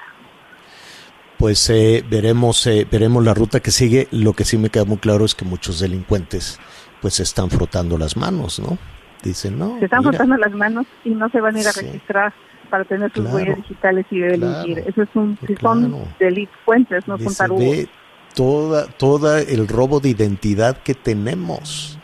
[1.37, 4.07] Pues eh, veremos, eh, veremos la ruta que sigue.
[4.11, 6.59] Lo que sí me queda muy claro es que muchos delincuentes
[7.01, 8.77] pues se están frotando las manos, ¿no?
[9.23, 11.71] Dicen, no, Se están mira, frotando las manos y no se van a ir a
[11.71, 11.85] Sí.
[11.85, 12.33] registrar
[12.69, 14.75] para tener sus Claro, huellas digitales y delinquir.
[14.75, 16.07] claro, Eso es un, si son claro.
[16.19, 17.61] delincuentes, no son tarugos.
[17.77, 17.87] ve
[18.35, 21.97] toda, toda el robo de identidad que tenemos.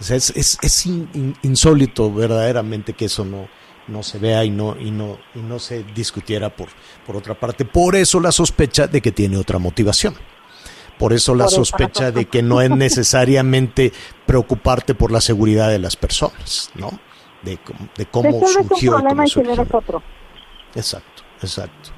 [0.00, 3.48] O sea, es, es, es in- in- insólito verdaderamente que eso no,
[3.88, 6.68] no se vea y no, y no, y no se discutiera por,
[7.06, 7.64] por otra parte.
[7.64, 10.14] Por eso la sospecha de que tiene otra motivación.
[10.98, 13.92] Por eso la sospecha de que no es necesariamente
[14.26, 16.90] preocuparte por la seguridad de las personas, ¿no?
[17.42, 19.64] De, cómo- de surgió problema cómo surgió.
[20.74, 21.90] Exacto, exacto.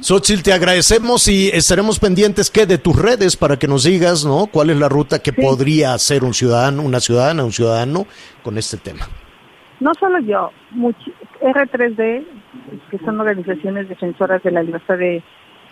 [0.00, 4.46] Xochitl, te agradecemos y estaremos pendientes que de tus redes para que nos digas, ¿no?
[4.46, 8.06] ¿Cuál es la ruta que podría hacer un ciudadano, una ciudadana, un ciudadano
[8.42, 9.06] con este tema?
[9.80, 12.24] No solo yo, much- R3D,
[12.90, 15.22] que son organizaciones defensoras de la libertad de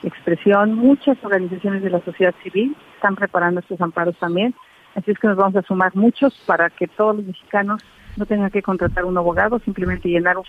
[0.03, 4.55] expresión, muchas organizaciones de la sociedad civil están preparando estos amparos también.
[4.95, 7.83] Así es que nos vamos a sumar muchos para que todos los mexicanos
[8.17, 10.45] no tengan que contratar un abogado, simplemente llenar un,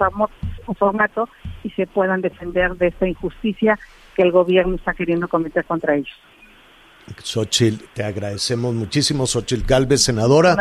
[0.76, 1.30] formato
[1.64, 3.80] y se puedan defender de esta injusticia
[4.16, 6.16] que el gobierno está queriendo cometer contra ellos.
[7.22, 10.56] Xochitl, te agradecemos muchísimo, Xochitl Galvez, senadora,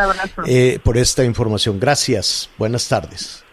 [0.46, 1.78] eh, por esta información.
[1.78, 2.50] Gracias.
[2.58, 3.44] Buenas tardes.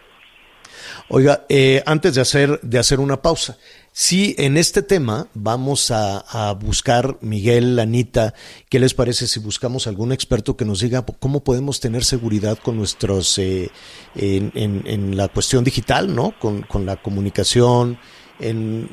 [1.09, 3.57] Oiga, eh, antes de hacer, de hacer una pausa,
[3.99, 8.33] sí, en este tema vamos a, buscar, Miguel, Anita,
[8.69, 12.77] ¿qué les parece si buscamos algún experto que nos diga cómo podemos tener seguridad con
[12.77, 13.69] nuestros, eh,
[14.15, 16.33] en, la cuestión digital, ¿no?
[16.39, 17.99] Con, la comunicación,
[18.39, 18.88] en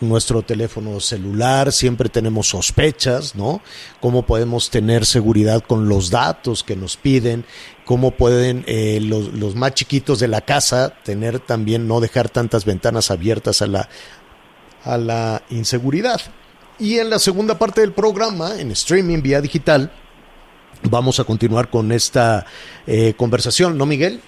[0.00, 3.60] nuestro teléfono celular siempre tenemos sospechas, ¿no?
[4.00, 7.44] ¿Cómo podemos tener seguridad con los datos que nos piden?
[7.84, 13.10] ¿Cómo pueden eh, los más chiquitos de la casa tener también, no dejar tantas ventanas
[13.10, 13.90] abiertas a la,
[14.86, 16.20] a la inseguridad?
[16.78, 19.90] Y en la segunda parte del programa, en streaming vía digital,
[20.90, 22.46] vamos a continuar con esta
[22.86, 24.20] eh, conversación, ¿no, Miguel?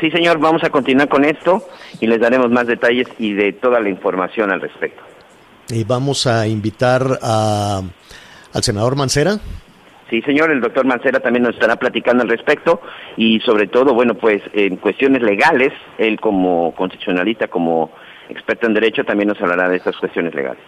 [0.00, 1.66] Sí, señor, vamos a continuar con esto
[2.00, 5.02] y les daremos más detalles y de toda la información al respecto.
[5.68, 7.82] Y vamos a invitar a,
[8.52, 9.38] al senador Mancera.
[10.08, 12.80] Sí, señor, el doctor Mancera también nos estará platicando al respecto
[13.16, 17.92] y sobre todo, bueno, pues en cuestiones legales, él como constitucionalista, como
[18.30, 20.62] experto en derecho, también nos hablará de estas cuestiones legales.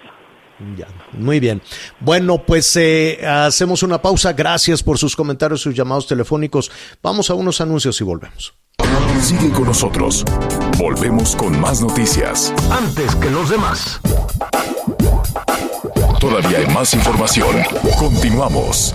[0.76, 1.60] Ya, muy bien.
[2.00, 4.32] Bueno, pues eh, hacemos una pausa.
[4.32, 6.70] Gracias por sus comentarios, sus llamados telefónicos.
[7.02, 8.54] Vamos a unos anuncios y volvemos.
[9.20, 10.24] Sigue con nosotros.
[10.78, 12.54] Volvemos con más noticias.
[12.70, 14.00] Antes que los demás.
[16.20, 17.56] Todavía hay más información.
[17.98, 18.94] Continuamos.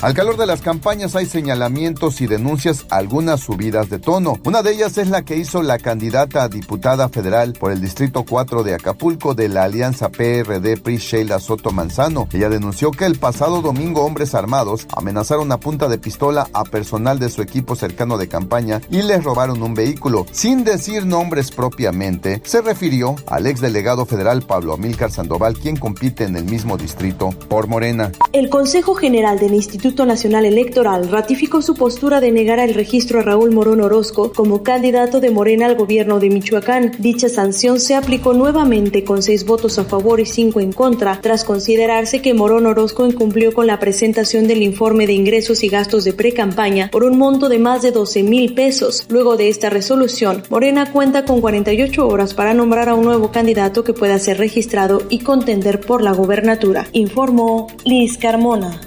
[0.00, 4.34] Al calor de las campañas hay señalamientos y denuncias algunas subidas de tono.
[4.44, 8.24] Una de ellas es la que hizo la candidata a diputada federal por el Distrito
[8.24, 12.28] 4 de Acapulco de la Alianza PRD PRI Sheila Soto Manzano.
[12.32, 17.18] Ella denunció que el pasado domingo hombres armados amenazaron a punta de pistola a personal
[17.18, 20.26] de su equipo cercano de campaña y les robaron un vehículo.
[20.30, 26.36] Sin decir nombres propiamente, se refirió al exdelegado federal Pablo Amílcar Sandoval, quien compite en
[26.36, 28.12] el mismo distrito por Morena.
[28.32, 33.22] El Consejo General del Instituto Nacional Electoral ratificó su postura de negar el registro a
[33.22, 36.92] Raúl Morón Orozco como candidato de Morena al gobierno de Michoacán.
[36.98, 41.44] Dicha sanción se aplicó nuevamente con seis votos a favor y cinco en contra, tras
[41.44, 46.12] considerarse que Morón Orozco incumplió con la presentación del informe de ingresos y gastos de
[46.12, 49.06] pre-campaña por un monto de más de 12 mil pesos.
[49.08, 53.84] Luego de esta resolución, Morena cuenta con 48 horas para nombrar a un nuevo candidato
[53.84, 58.80] que pueda ser registrado y contender por la gobernatura, informó Liz Carmona.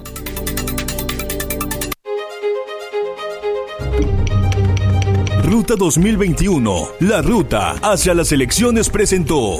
[5.51, 9.57] Ruta 2021, la ruta hacia las elecciones presentó.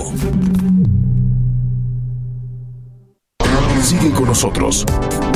[3.83, 4.85] Sigue con nosotros.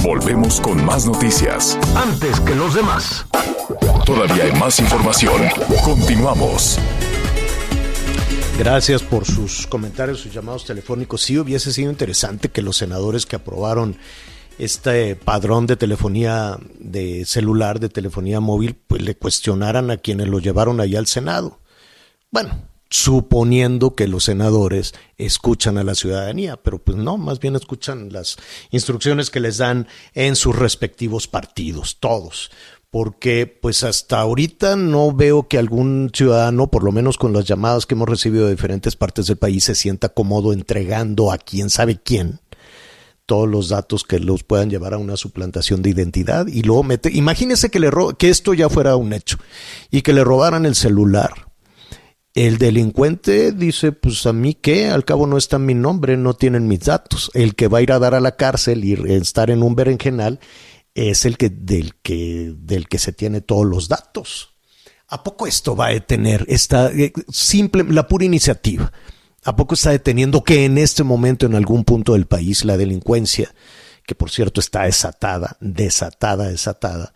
[0.02, 1.78] Volvemos con más noticias.
[1.98, 3.26] Antes que los demás.
[4.06, 5.42] Todavía hay más información.
[5.84, 6.80] Continuamos.
[8.58, 11.22] Gracias por sus comentarios, sus llamados telefónicos.
[11.22, 13.98] Sí hubiese sido interesante que los senadores que aprobaron
[14.58, 20.40] este padrón de telefonía de celular, de telefonía móvil, pues le cuestionaran a quienes lo
[20.40, 21.60] llevaron allá al Senado.
[22.32, 28.12] Bueno, suponiendo que los senadores escuchan a la ciudadanía, pero pues no, más bien escuchan
[28.12, 28.38] las
[28.72, 32.52] instrucciones que les dan en sus respectivos partidos, todos.
[32.92, 37.86] Porque pues hasta ahorita no veo que algún ciudadano, por lo menos con las llamadas
[37.86, 42.00] que hemos recibido de diferentes partes del país, se sienta cómodo entregando a quién sabe
[42.02, 42.40] quién
[43.26, 47.12] todos los datos que los puedan llevar a una suplantación de identidad y luego mete,
[47.12, 49.38] imagínese que le que esto ya fuera un hecho
[49.92, 51.32] y que le robaran el celular.
[52.36, 56.68] El delincuente dice, pues a mí qué, al cabo no está mi nombre, no tienen
[56.68, 57.32] mis datos.
[57.34, 60.42] El que va a ir a dar a la cárcel y estar en un berenjenal
[60.94, 64.54] es el que del que del que se tiene todos los datos.
[65.08, 68.92] ¿A poco esto va a tener esta eh, simple la pura iniciativa?
[69.46, 73.54] ¿A poco está deteniendo que en este momento en algún punto del país la delincuencia,
[74.04, 77.14] que por cierto está desatada, desatada, desatada,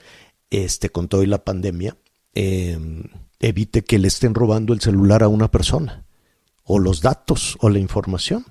[0.52, 1.98] este, con toda la pandemia,
[2.36, 3.04] em,
[3.40, 6.06] evite que le estén robando el celular a una persona,
[6.64, 8.46] o los datos, o la información?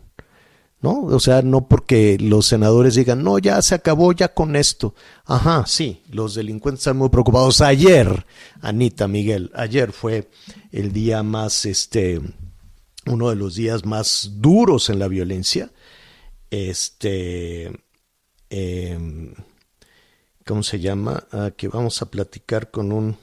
[0.81, 1.03] ¿No?
[1.03, 4.95] O sea, no porque los senadores digan, no, ya se acabó ya con esto.
[5.25, 7.61] Ajá, sí, los delincuentes están muy preocupados.
[7.61, 8.27] Ayer,
[8.61, 10.31] Anita, Miguel, ayer fue
[10.71, 12.21] el día más, este,
[13.09, 15.71] uno de los días más duros en la violencia.
[16.51, 17.73] Este,
[18.51, 19.35] em,
[20.47, 21.27] ¿cómo se llama?
[21.33, 23.17] Ah, que vamos a platicar con un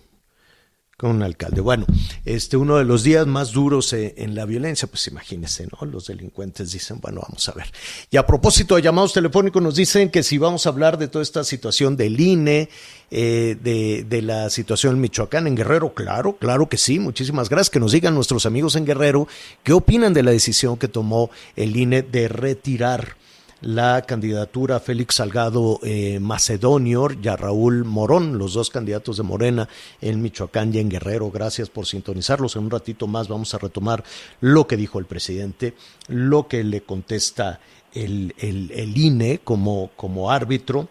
[0.98, 1.60] con un alcalde.
[1.60, 1.86] Bueno,
[2.24, 5.86] este uno de los días más duros eh, en la violencia, pues imagínense, ¿no?
[5.86, 7.66] Los delincuentes dicen, bueno, vamos a ver.
[8.10, 11.24] Y a propósito de llamados telefónicos, nos dicen que si vamos a hablar de toda
[11.24, 12.70] esta situación del INE,
[13.12, 17.72] eh, de, de, la situación en Michoacán, en Guerrero, claro, claro que sí, muchísimas gracias.
[17.72, 19.28] Que nos digan nuestros amigos en Guerrero
[19.64, 23.18] qué opinan de la decisión que tomó el INE de retirar
[23.66, 29.68] la candidatura Félix Salgado eh, Macedonio y a Raúl Morón, los dos candidatos de Morena
[30.02, 31.32] en Michoacán y en Guerrero.
[31.32, 32.56] Gracias por sintonizarlos.
[32.56, 34.04] En un ratito más vamos a retomar
[34.40, 35.74] lo que dijo el presidente,
[36.08, 37.60] lo que le contesta
[37.94, 40.88] el, el, INE como, como árbitro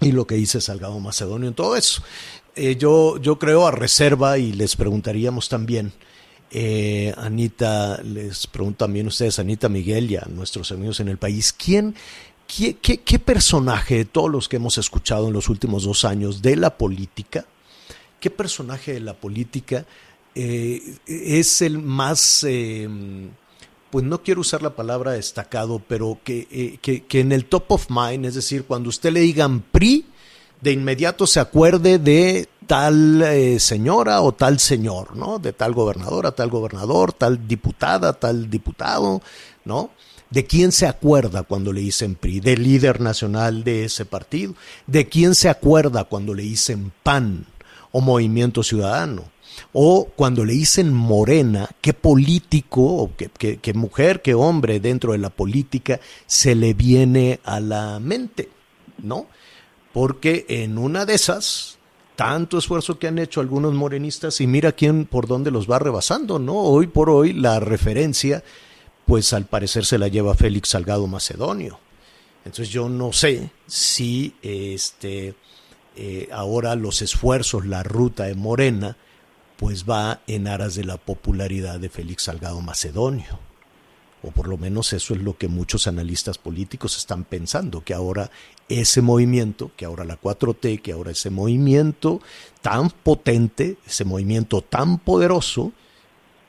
[0.00, 2.02] y lo que dice Salgado Macedonio en todo eso.
[2.56, 5.92] Eh, yo, yo creo a reserva y les preguntaríamos también
[6.50, 11.16] eh, Anita, les pregunto también a ustedes, Anita Miguel y a nuestros amigos en el
[11.16, 11.94] país, ¿quién,
[12.46, 16.56] qué, qué, personaje de todos los que hemos escuchado en los últimos dos años de
[16.56, 17.46] la política,
[18.18, 19.86] qué personaje de la política
[20.34, 22.88] eh, es el más, eh,
[23.90, 27.86] pues no quiero usar la palabra destacado, pero que, que, que en el top of
[27.90, 30.06] mind, es decir, cuando usted le digan PRI,
[30.60, 35.40] de inmediato se acuerde de tal eh, señora o tal señor, ¿no?
[35.40, 39.22] De tal gobernadora, tal gobernador, tal diputada, tal diputado,
[39.64, 39.90] ¿no?
[40.30, 42.38] ¿De quién se acuerda cuando le dicen PRI?
[42.38, 44.54] ¿Del líder nacional de ese partido?
[44.86, 47.44] ¿De quién se acuerda cuando le dicen PAN
[47.90, 49.24] o Movimiento Ciudadano?
[49.72, 55.18] O cuando le dicen morena, ¿qué político, o qué, qué mujer, qué hombre dentro de
[55.18, 55.98] la política
[56.28, 58.48] se le viene a la mente?
[59.02, 59.26] ¿No?
[59.92, 61.79] Porque en una de esas,
[62.20, 66.38] tanto esfuerzo que han hecho algunos morenistas y mira quién por dónde los va rebasando,
[66.38, 66.52] ¿no?
[66.52, 68.44] Hoy por hoy la referencia,
[69.06, 71.80] pues al parecer se la lleva Félix Salgado Macedonio.
[72.44, 75.34] Entonces yo no sé si este
[75.96, 78.98] eh, ahora los esfuerzos, la ruta de Morena,
[79.56, 83.38] pues va en aras de la popularidad de Félix Salgado Macedonio.
[84.22, 88.30] O por lo menos eso es lo que muchos analistas políticos están pensando, que ahora
[88.70, 92.20] ese movimiento, que ahora la 4T, que ahora ese movimiento
[92.62, 95.72] tan potente, ese movimiento tan poderoso,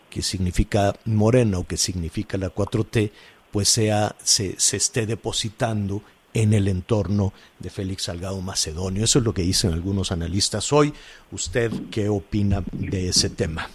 [0.10, 3.12] que significa Morena o que significa la 4T,
[3.52, 6.04] pues sea, se, se esté depositando
[6.34, 9.04] en el entorno de Félix Salgado Macedonio.
[9.04, 10.94] Eso es lo que dicen algunos analistas hoy.
[11.32, 13.70] ¿Usted qué opina de ese tema?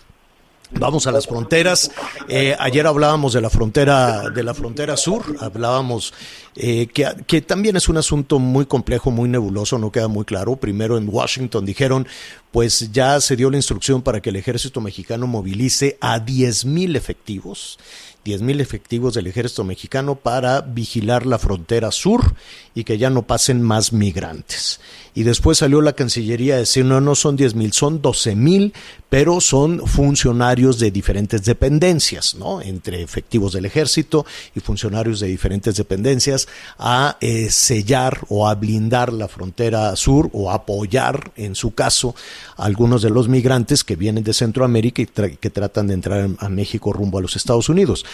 [0.72, 1.90] Vamos a las fronteras.
[2.28, 5.22] Eh, ayer hablábamos de la frontera de la frontera sur.
[5.40, 6.12] Hablábamos
[6.56, 10.56] eh, que, que, también es un asunto muy complejo, muy nebuloso, no queda muy claro.
[10.56, 12.06] Primero en Washington dijeron,
[12.50, 16.96] pues ya se dio la instrucción para que el ejército mexicano movilice a 10 mil
[16.96, 17.78] efectivos
[18.26, 22.34] 10.000 efectivos del ejército mexicano para vigilar la frontera sur
[22.74, 24.80] y que ya no pasen más migrantes.
[25.14, 28.72] Y después salió la Cancillería a decir, no, no son 10.000, son 12.000,
[29.08, 32.60] pero son funcionarios de diferentes dependencias, ¿no?
[32.60, 36.48] Entre efectivos del ejército y funcionarios de diferentes dependencias
[36.78, 42.14] a eh, sellar o a blindar la frontera sur o apoyar, en su caso,
[42.56, 46.48] a algunos de los migrantes que vienen de Centroamérica y que tratan de entrar a
[46.48, 48.04] México rumbo a los Estados Unidos.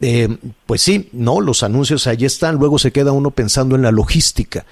[0.00, 0.28] Eh,
[0.64, 4.64] pues sí, no, los anuncios ahí están, luego se queda uno pensando en la logística.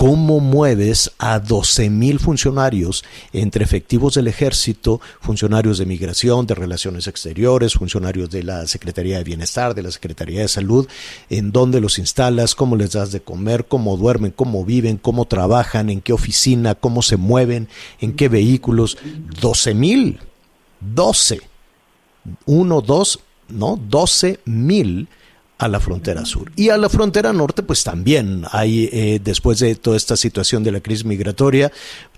[0.00, 7.06] ¿Cómo mueves a 12 mil funcionarios entre efectivos del ejército, funcionarios de migración, de relaciones
[7.06, 10.88] exteriores, funcionarios de la Secretaría de Bienestar, de la Secretaría de Salud?
[11.28, 12.54] ¿En dónde los instalas?
[12.54, 13.66] ¿Cómo les das de comer?
[13.66, 14.32] ¿Cómo duermen?
[14.34, 14.96] ¿Cómo viven?
[14.96, 15.90] ¿Cómo trabajan?
[15.90, 16.74] ¿En qué oficina?
[16.76, 17.68] ¿Cómo se mueven?
[18.00, 18.96] ¿En qué vehículos?
[19.42, 20.18] 12 mil.
[20.80, 21.42] 12.
[22.46, 23.20] Uno, dos,
[23.50, 23.78] ¿no?
[23.86, 25.08] 12 mil
[25.60, 26.50] a la frontera sur.
[26.56, 30.72] Y a la frontera norte, pues también hay, eh, después de toda esta situación de
[30.72, 31.70] la crisis migratoria,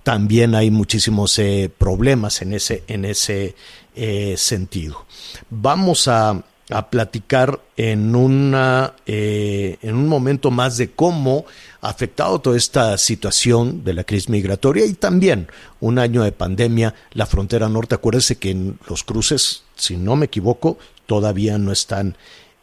[0.04, 3.56] también hay muchísimos eh, problemas en ese, en ese
[3.96, 5.06] eh, sentido.
[5.50, 6.40] Vamos a,
[6.70, 11.44] a platicar en, una, en un momento más de cómo
[11.80, 15.48] ha afectado toda esta situación de la crisis migratoria y también
[15.80, 17.96] un año de pandemia, la frontera norte.
[17.96, 22.16] Acuérdese que en los cruces, si no me equivoco, todavía no están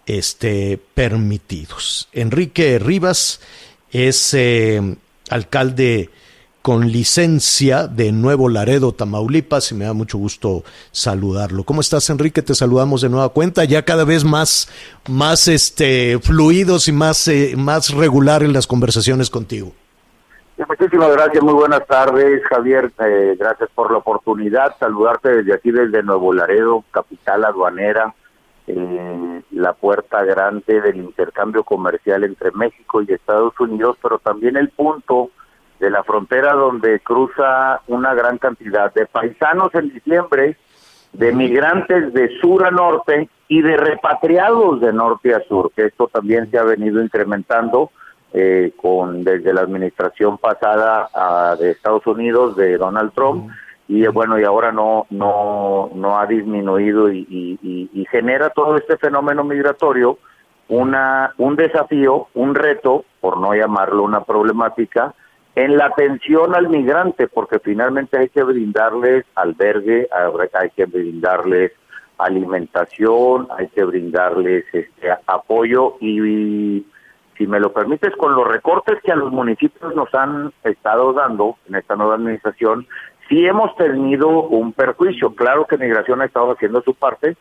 [0.05, 2.09] este, permitidos.
[2.13, 3.41] Enrique Rivas
[3.91, 4.95] es eh,
[5.29, 6.09] alcalde
[6.61, 11.63] con licencia de Nuevo Laredo, Tamaulipas, y me da mucho gusto saludarlo.
[11.63, 12.41] ¿Cómo estás, Enrique?
[12.41, 14.69] Te saludamos de nueva cuenta, ya cada vez más,
[15.07, 19.71] más este, fluidos y más, eh, más regular en las conversaciones contigo.
[20.67, 22.91] Muchísimas gracias, muy buenas tardes, Javier.
[22.99, 24.75] Eh, gracias por la oportunidad.
[24.77, 28.13] Saludarte desde aquí, desde Nuevo Laredo, capital aduanera,
[28.71, 34.69] eh, la puerta grande del intercambio comercial entre México y Estados Unidos, pero también el
[34.69, 35.31] punto
[35.79, 40.55] de la frontera donde cruza una gran cantidad de paisanos en diciembre,
[41.13, 46.07] de migrantes de sur a norte y de repatriados de norte a sur, que esto
[46.07, 47.89] también se ha venido incrementando
[48.33, 53.49] eh, con desde la administración pasada a, de Estados Unidos de Donald Trump
[53.89, 59.43] y bueno y ahora no no no ha disminuido y, y, genera todo este fenómeno
[59.43, 60.19] migratorio
[60.67, 65.15] una un desafío un reto por no llamarlo una problemática
[65.55, 70.07] en la atención al migrante porque finalmente hay que brindarles albergue
[70.53, 71.71] hay que brindarles
[72.19, 76.85] alimentación hay que brindarles este apoyo y
[77.39, 81.55] si me lo permites, con los recortes que a los municipios nos han estado dando
[81.69, 82.85] en esta nueva administración,
[83.29, 85.33] sí hemos tenido un perjuicio.
[85.35, 87.37] Claro que Migración ha estado haciendo su parte,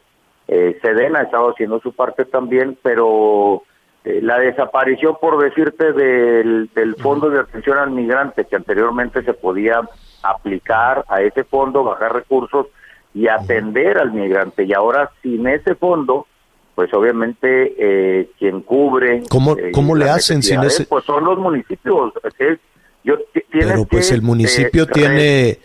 [0.47, 3.63] eh, Sedena ha estado haciendo su parte también, pero
[4.05, 9.35] eh, la desaparición, por decirte, del, del Fondo de Atención al Migrante, que anteriormente se
[9.35, 9.81] podía
[10.23, 12.67] aplicar a ese fondo, bajar recursos
[13.15, 16.27] y atender al migrante, y ahora sin ese fondo,
[16.75, 19.23] pues obviamente eh, quien cubre...
[19.29, 20.87] ¿Cómo, eh, cómo le hacen sin ese...?
[20.87, 22.13] Pues son los municipios.
[22.39, 22.59] Es,
[23.51, 25.59] pero pues el municipio tiene,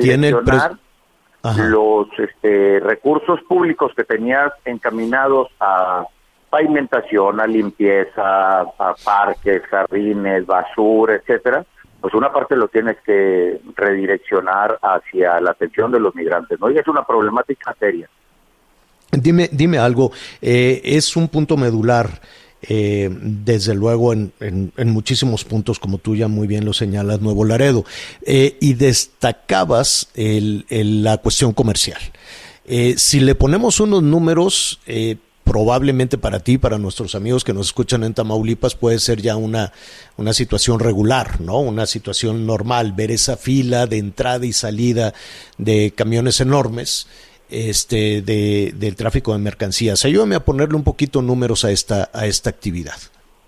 [0.00, 6.06] tiene los este, recursos públicos que tenías encaminados a,
[6.52, 11.64] pavimentación, a limpieza, a parques, jardines, basura, etcétera,
[11.98, 16.70] pues una parte lo tienes que redireccionar hacia la atención de los migrantes, ¿no?
[16.70, 18.06] Y es una problemática seria.
[19.10, 20.12] Dime, dime algo,
[20.42, 22.20] eh, es un punto medular,
[22.62, 27.44] eh, desde luego en, en, muchísimos puntos, como tú ya muy bien lo señalas, Nuevo
[27.44, 27.84] Laredo,
[28.24, 32.00] eh, y destacabas el, el, la cuestión comercial.
[32.64, 37.66] Eh, si le ponemos unos números, eh, probablemente para ti, para nuestros amigos que nos
[37.66, 39.72] escuchan en Tamaulipas, puede ser ya una,
[40.16, 41.58] una situación regular, ¿no?
[41.58, 45.14] Una situación normal, ver esa fila de entrada y salida
[45.58, 47.08] de camiones enormes
[47.52, 50.04] este, de, del tráfico de mercancías.
[50.04, 52.96] Ayúdame a ponerle un poquito números a esta, a esta actividad.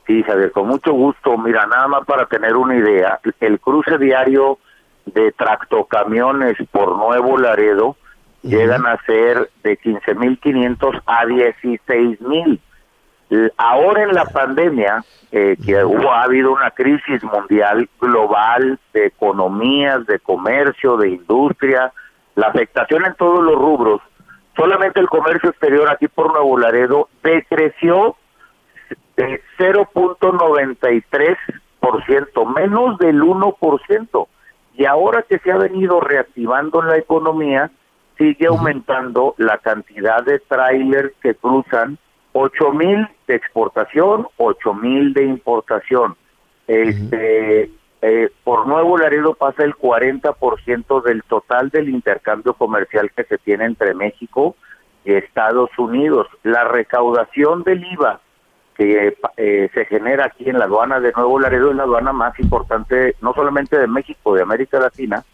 [0.07, 1.37] Sí, Javier, con mucho gusto.
[1.39, 4.59] Mira, nada más para tener una idea, el cruce diario
[5.07, 7.95] de tractocamiones por Nuevo Laredo uh
[8.43, 8.51] -huh.
[8.51, 12.61] llegan a ser de 15.500 a 16.000.
[13.57, 15.03] Ahora en la pandemia,
[15.33, 21.93] eh, que hubo, ha habido una crisis mundial global de economías, de comercio, de industria,
[22.37, 24.01] la afectación en todos los rubros,
[24.57, 28.17] solamente el comercio exterior aquí por Nuevo Laredo decreció
[29.17, 34.29] de 0.93%, menos del 1%.
[34.77, 37.71] Y ahora que se ha venido reactivando la economía,
[38.19, 41.97] sigue aumentando la cantidad de trailers que cruzan,
[42.33, 46.17] 8 mil de exportación, 8 mil de importación.
[46.67, 47.71] Este,
[48.07, 53.65] eh, por Nuevo Laredo pasa el 40% del total del intercambio comercial que se tiene
[53.65, 54.57] entre México
[55.07, 56.27] y Estados Unidos.
[56.43, 58.21] La recaudación del IVA
[58.77, 62.39] que eh, se genera aquí en la aduana de Nuevo Laredo es la aduana más
[62.41, 65.25] importante, no solamente de México, de América Latina,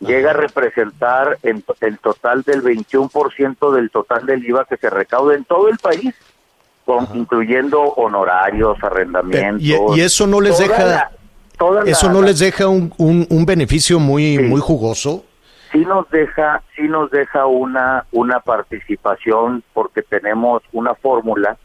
[0.00, 5.34] llega a representar en el total del 21% del total del IVA que se recauda
[5.34, 6.14] en todo el país,
[6.86, 9.62] con, incluyendo honorarios, arrendamientos.
[9.62, 10.84] Y, y eso no les deja...
[10.86, 11.10] La,
[11.86, 14.42] eso no les deja un, un, un beneficio muy, sí.
[14.42, 15.24] muy jugoso.
[15.72, 21.56] Sí nos deja, sí nos deja una, una participación porque tenemos una fórmula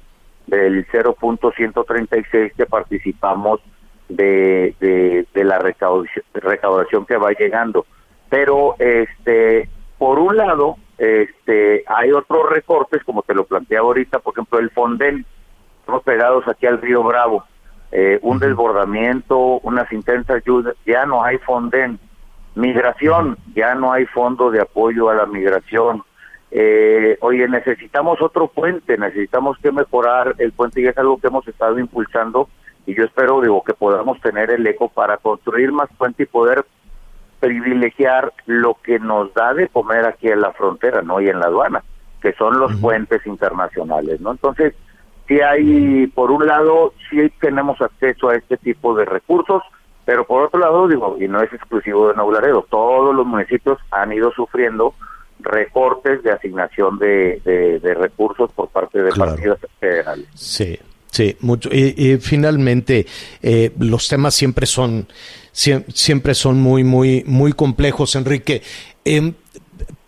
[0.48, 3.62] del 0.136 que participamos
[4.08, 7.86] de, de, de la recaudación, recaudación que va llegando.
[8.30, 9.70] Pero este
[10.00, 14.72] por un lado, este hay otros recortes, como te lo planteaba ahorita, por ejemplo, el
[14.72, 15.26] Fonden,
[15.82, 17.44] estamos pegados aquí al río Bravo,
[17.92, 22.00] eh, un desbordamiento, unas intensas lluvias, ya no hay Fonden.
[22.56, 26.04] Migración, ya no hay fondo de apoyo a la migración.
[26.52, 31.48] Eh, oye, necesitamos otro puente, necesitamos que mejorar el puente y es algo que hemos
[31.48, 32.50] estado impulsando
[32.86, 36.66] y yo espero, digo, que podamos tener el eco para construir más puente y poder
[37.40, 41.22] privilegiar lo que nos da de comer aquí en la frontera, ¿no?
[41.22, 41.84] Y en la aduana,
[42.20, 42.82] que son los uh -huh.
[42.82, 44.32] puentes internacionales, ¿no?
[44.32, 44.74] Entonces,
[45.30, 49.62] si hay, por un lado, sí tenemos acceso a este tipo de recursos,
[50.04, 53.78] pero por otro lado, digo, y no es exclusivo de Nuevo Laredo, todos los municipios
[53.92, 54.96] han ido sufriendo
[55.40, 59.34] recortes de asignación de, de, de recursos por parte de claro.
[59.34, 60.26] partidos federales.
[60.34, 60.80] Sí,
[61.12, 61.70] sí, mucho.
[61.72, 63.06] Y, y finalmente,
[63.44, 65.08] eh, los temas siempre son
[65.52, 68.62] siempre son muy, muy, muy complejos, Enrique.
[69.06, 69.34] Eh,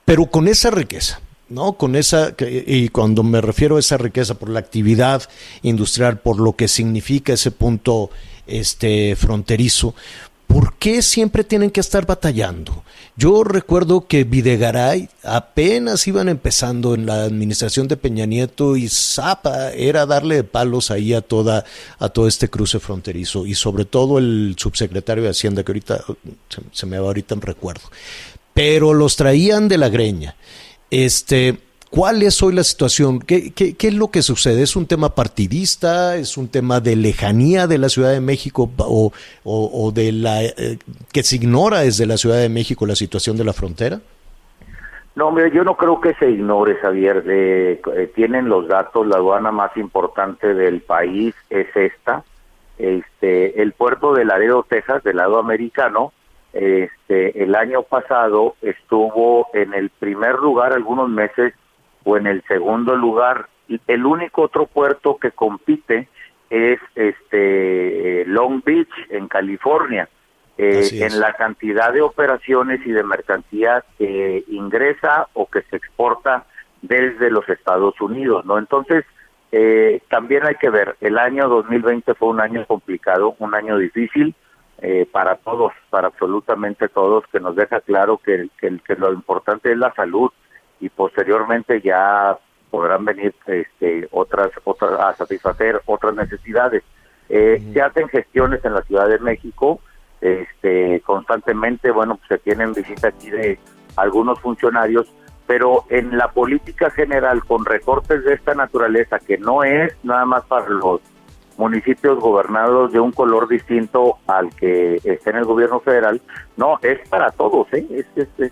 [0.06, 1.22] pero con esa riqueza,
[1.52, 1.74] ¿no?
[1.74, 5.24] Con esa, y cuando me refiero a esa riqueza por la actividad
[5.62, 8.10] industrial, por lo que significa ese punto
[8.48, 9.94] este, fronterizo,
[10.48, 12.84] ¿por qué siempre tienen que estar batallando?
[13.18, 19.72] Yo recuerdo que Videgaray apenas iban empezando en la administración de Peña Nieto y Zapa
[19.72, 21.66] era darle palos ahí a toda
[22.00, 26.04] a todo este cruce fronterizo y sobre todo el subsecretario de Hacienda que ahorita
[26.50, 27.84] se, se me va ahorita en recuerdo.
[28.54, 30.36] Pero los traían de la greña.
[30.92, 31.58] Este,
[31.92, 33.20] ¿Cuál es hoy la situación?
[33.20, 34.64] ¿Qué, ¿Qué, qué, es lo que sucede?
[34.64, 36.16] ¿Es un tema partidista?
[36.16, 39.12] ¿Es un tema de lejanía de la Ciudad de México o,
[39.44, 40.78] o, de la eh,
[41.12, 44.00] que se ignora desde la Ciudad de México la situación de la frontera?
[45.16, 47.24] No, hombre, yo no creo que se ignore, Javier.
[47.26, 52.24] De, eh, tienen los datos, la aduana más importante del país es esta.
[52.78, 56.14] Este, el puerto de Laredo, Texas, del lado americano,
[56.54, 61.54] este, el año pasado estuvo en el primer lugar algunos meses
[62.04, 63.48] o en el segundo lugar.
[63.88, 66.10] El único otro puerto que compite
[66.50, 70.10] es este Long Beach en California.
[70.58, 76.46] Eh, en la cantidad de operaciones y de mercancías que ingresa o que se exporta
[76.82, 78.60] desde los Estados Unidos, ¿no?
[78.60, 79.06] Entonces,
[79.52, 84.36] eh, también hay que ver, el año 2020 fue un año complicado, un año difícil
[84.82, 89.72] eh, para todos, para absolutamente todos, que nos deja claro que, que, que lo importante
[89.72, 90.32] es la salud,
[90.80, 92.38] y posteriormente ya
[92.72, 96.84] podrán venir este, otras, otras a satisfacer otras necesidades.
[97.30, 99.80] Eh, Se hacen gestiones en la Ciudad de México
[100.22, 103.60] este, constantemente, bueno, pues se tienen visita aquí de
[103.96, 105.12] algunos funcionarios,
[105.48, 110.46] pero en la política general con recortes de esta naturaleza, que no es nada más
[110.46, 111.02] para los
[111.58, 116.22] municipios gobernados de un color distinto al que está en el gobierno federal,
[116.58, 118.06] no, es para todos, ¿eh?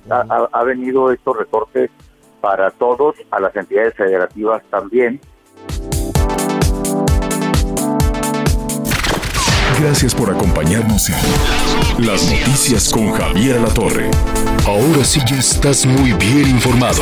[0.09, 1.89] ha, ha venido estos recortes
[2.41, 5.19] para todos, a las entidades federativas también.
[9.81, 14.11] Gracias por acompañarnos en Las Noticias con Javier La Torre.
[14.67, 17.01] Ahora sí ya estás muy bien informado.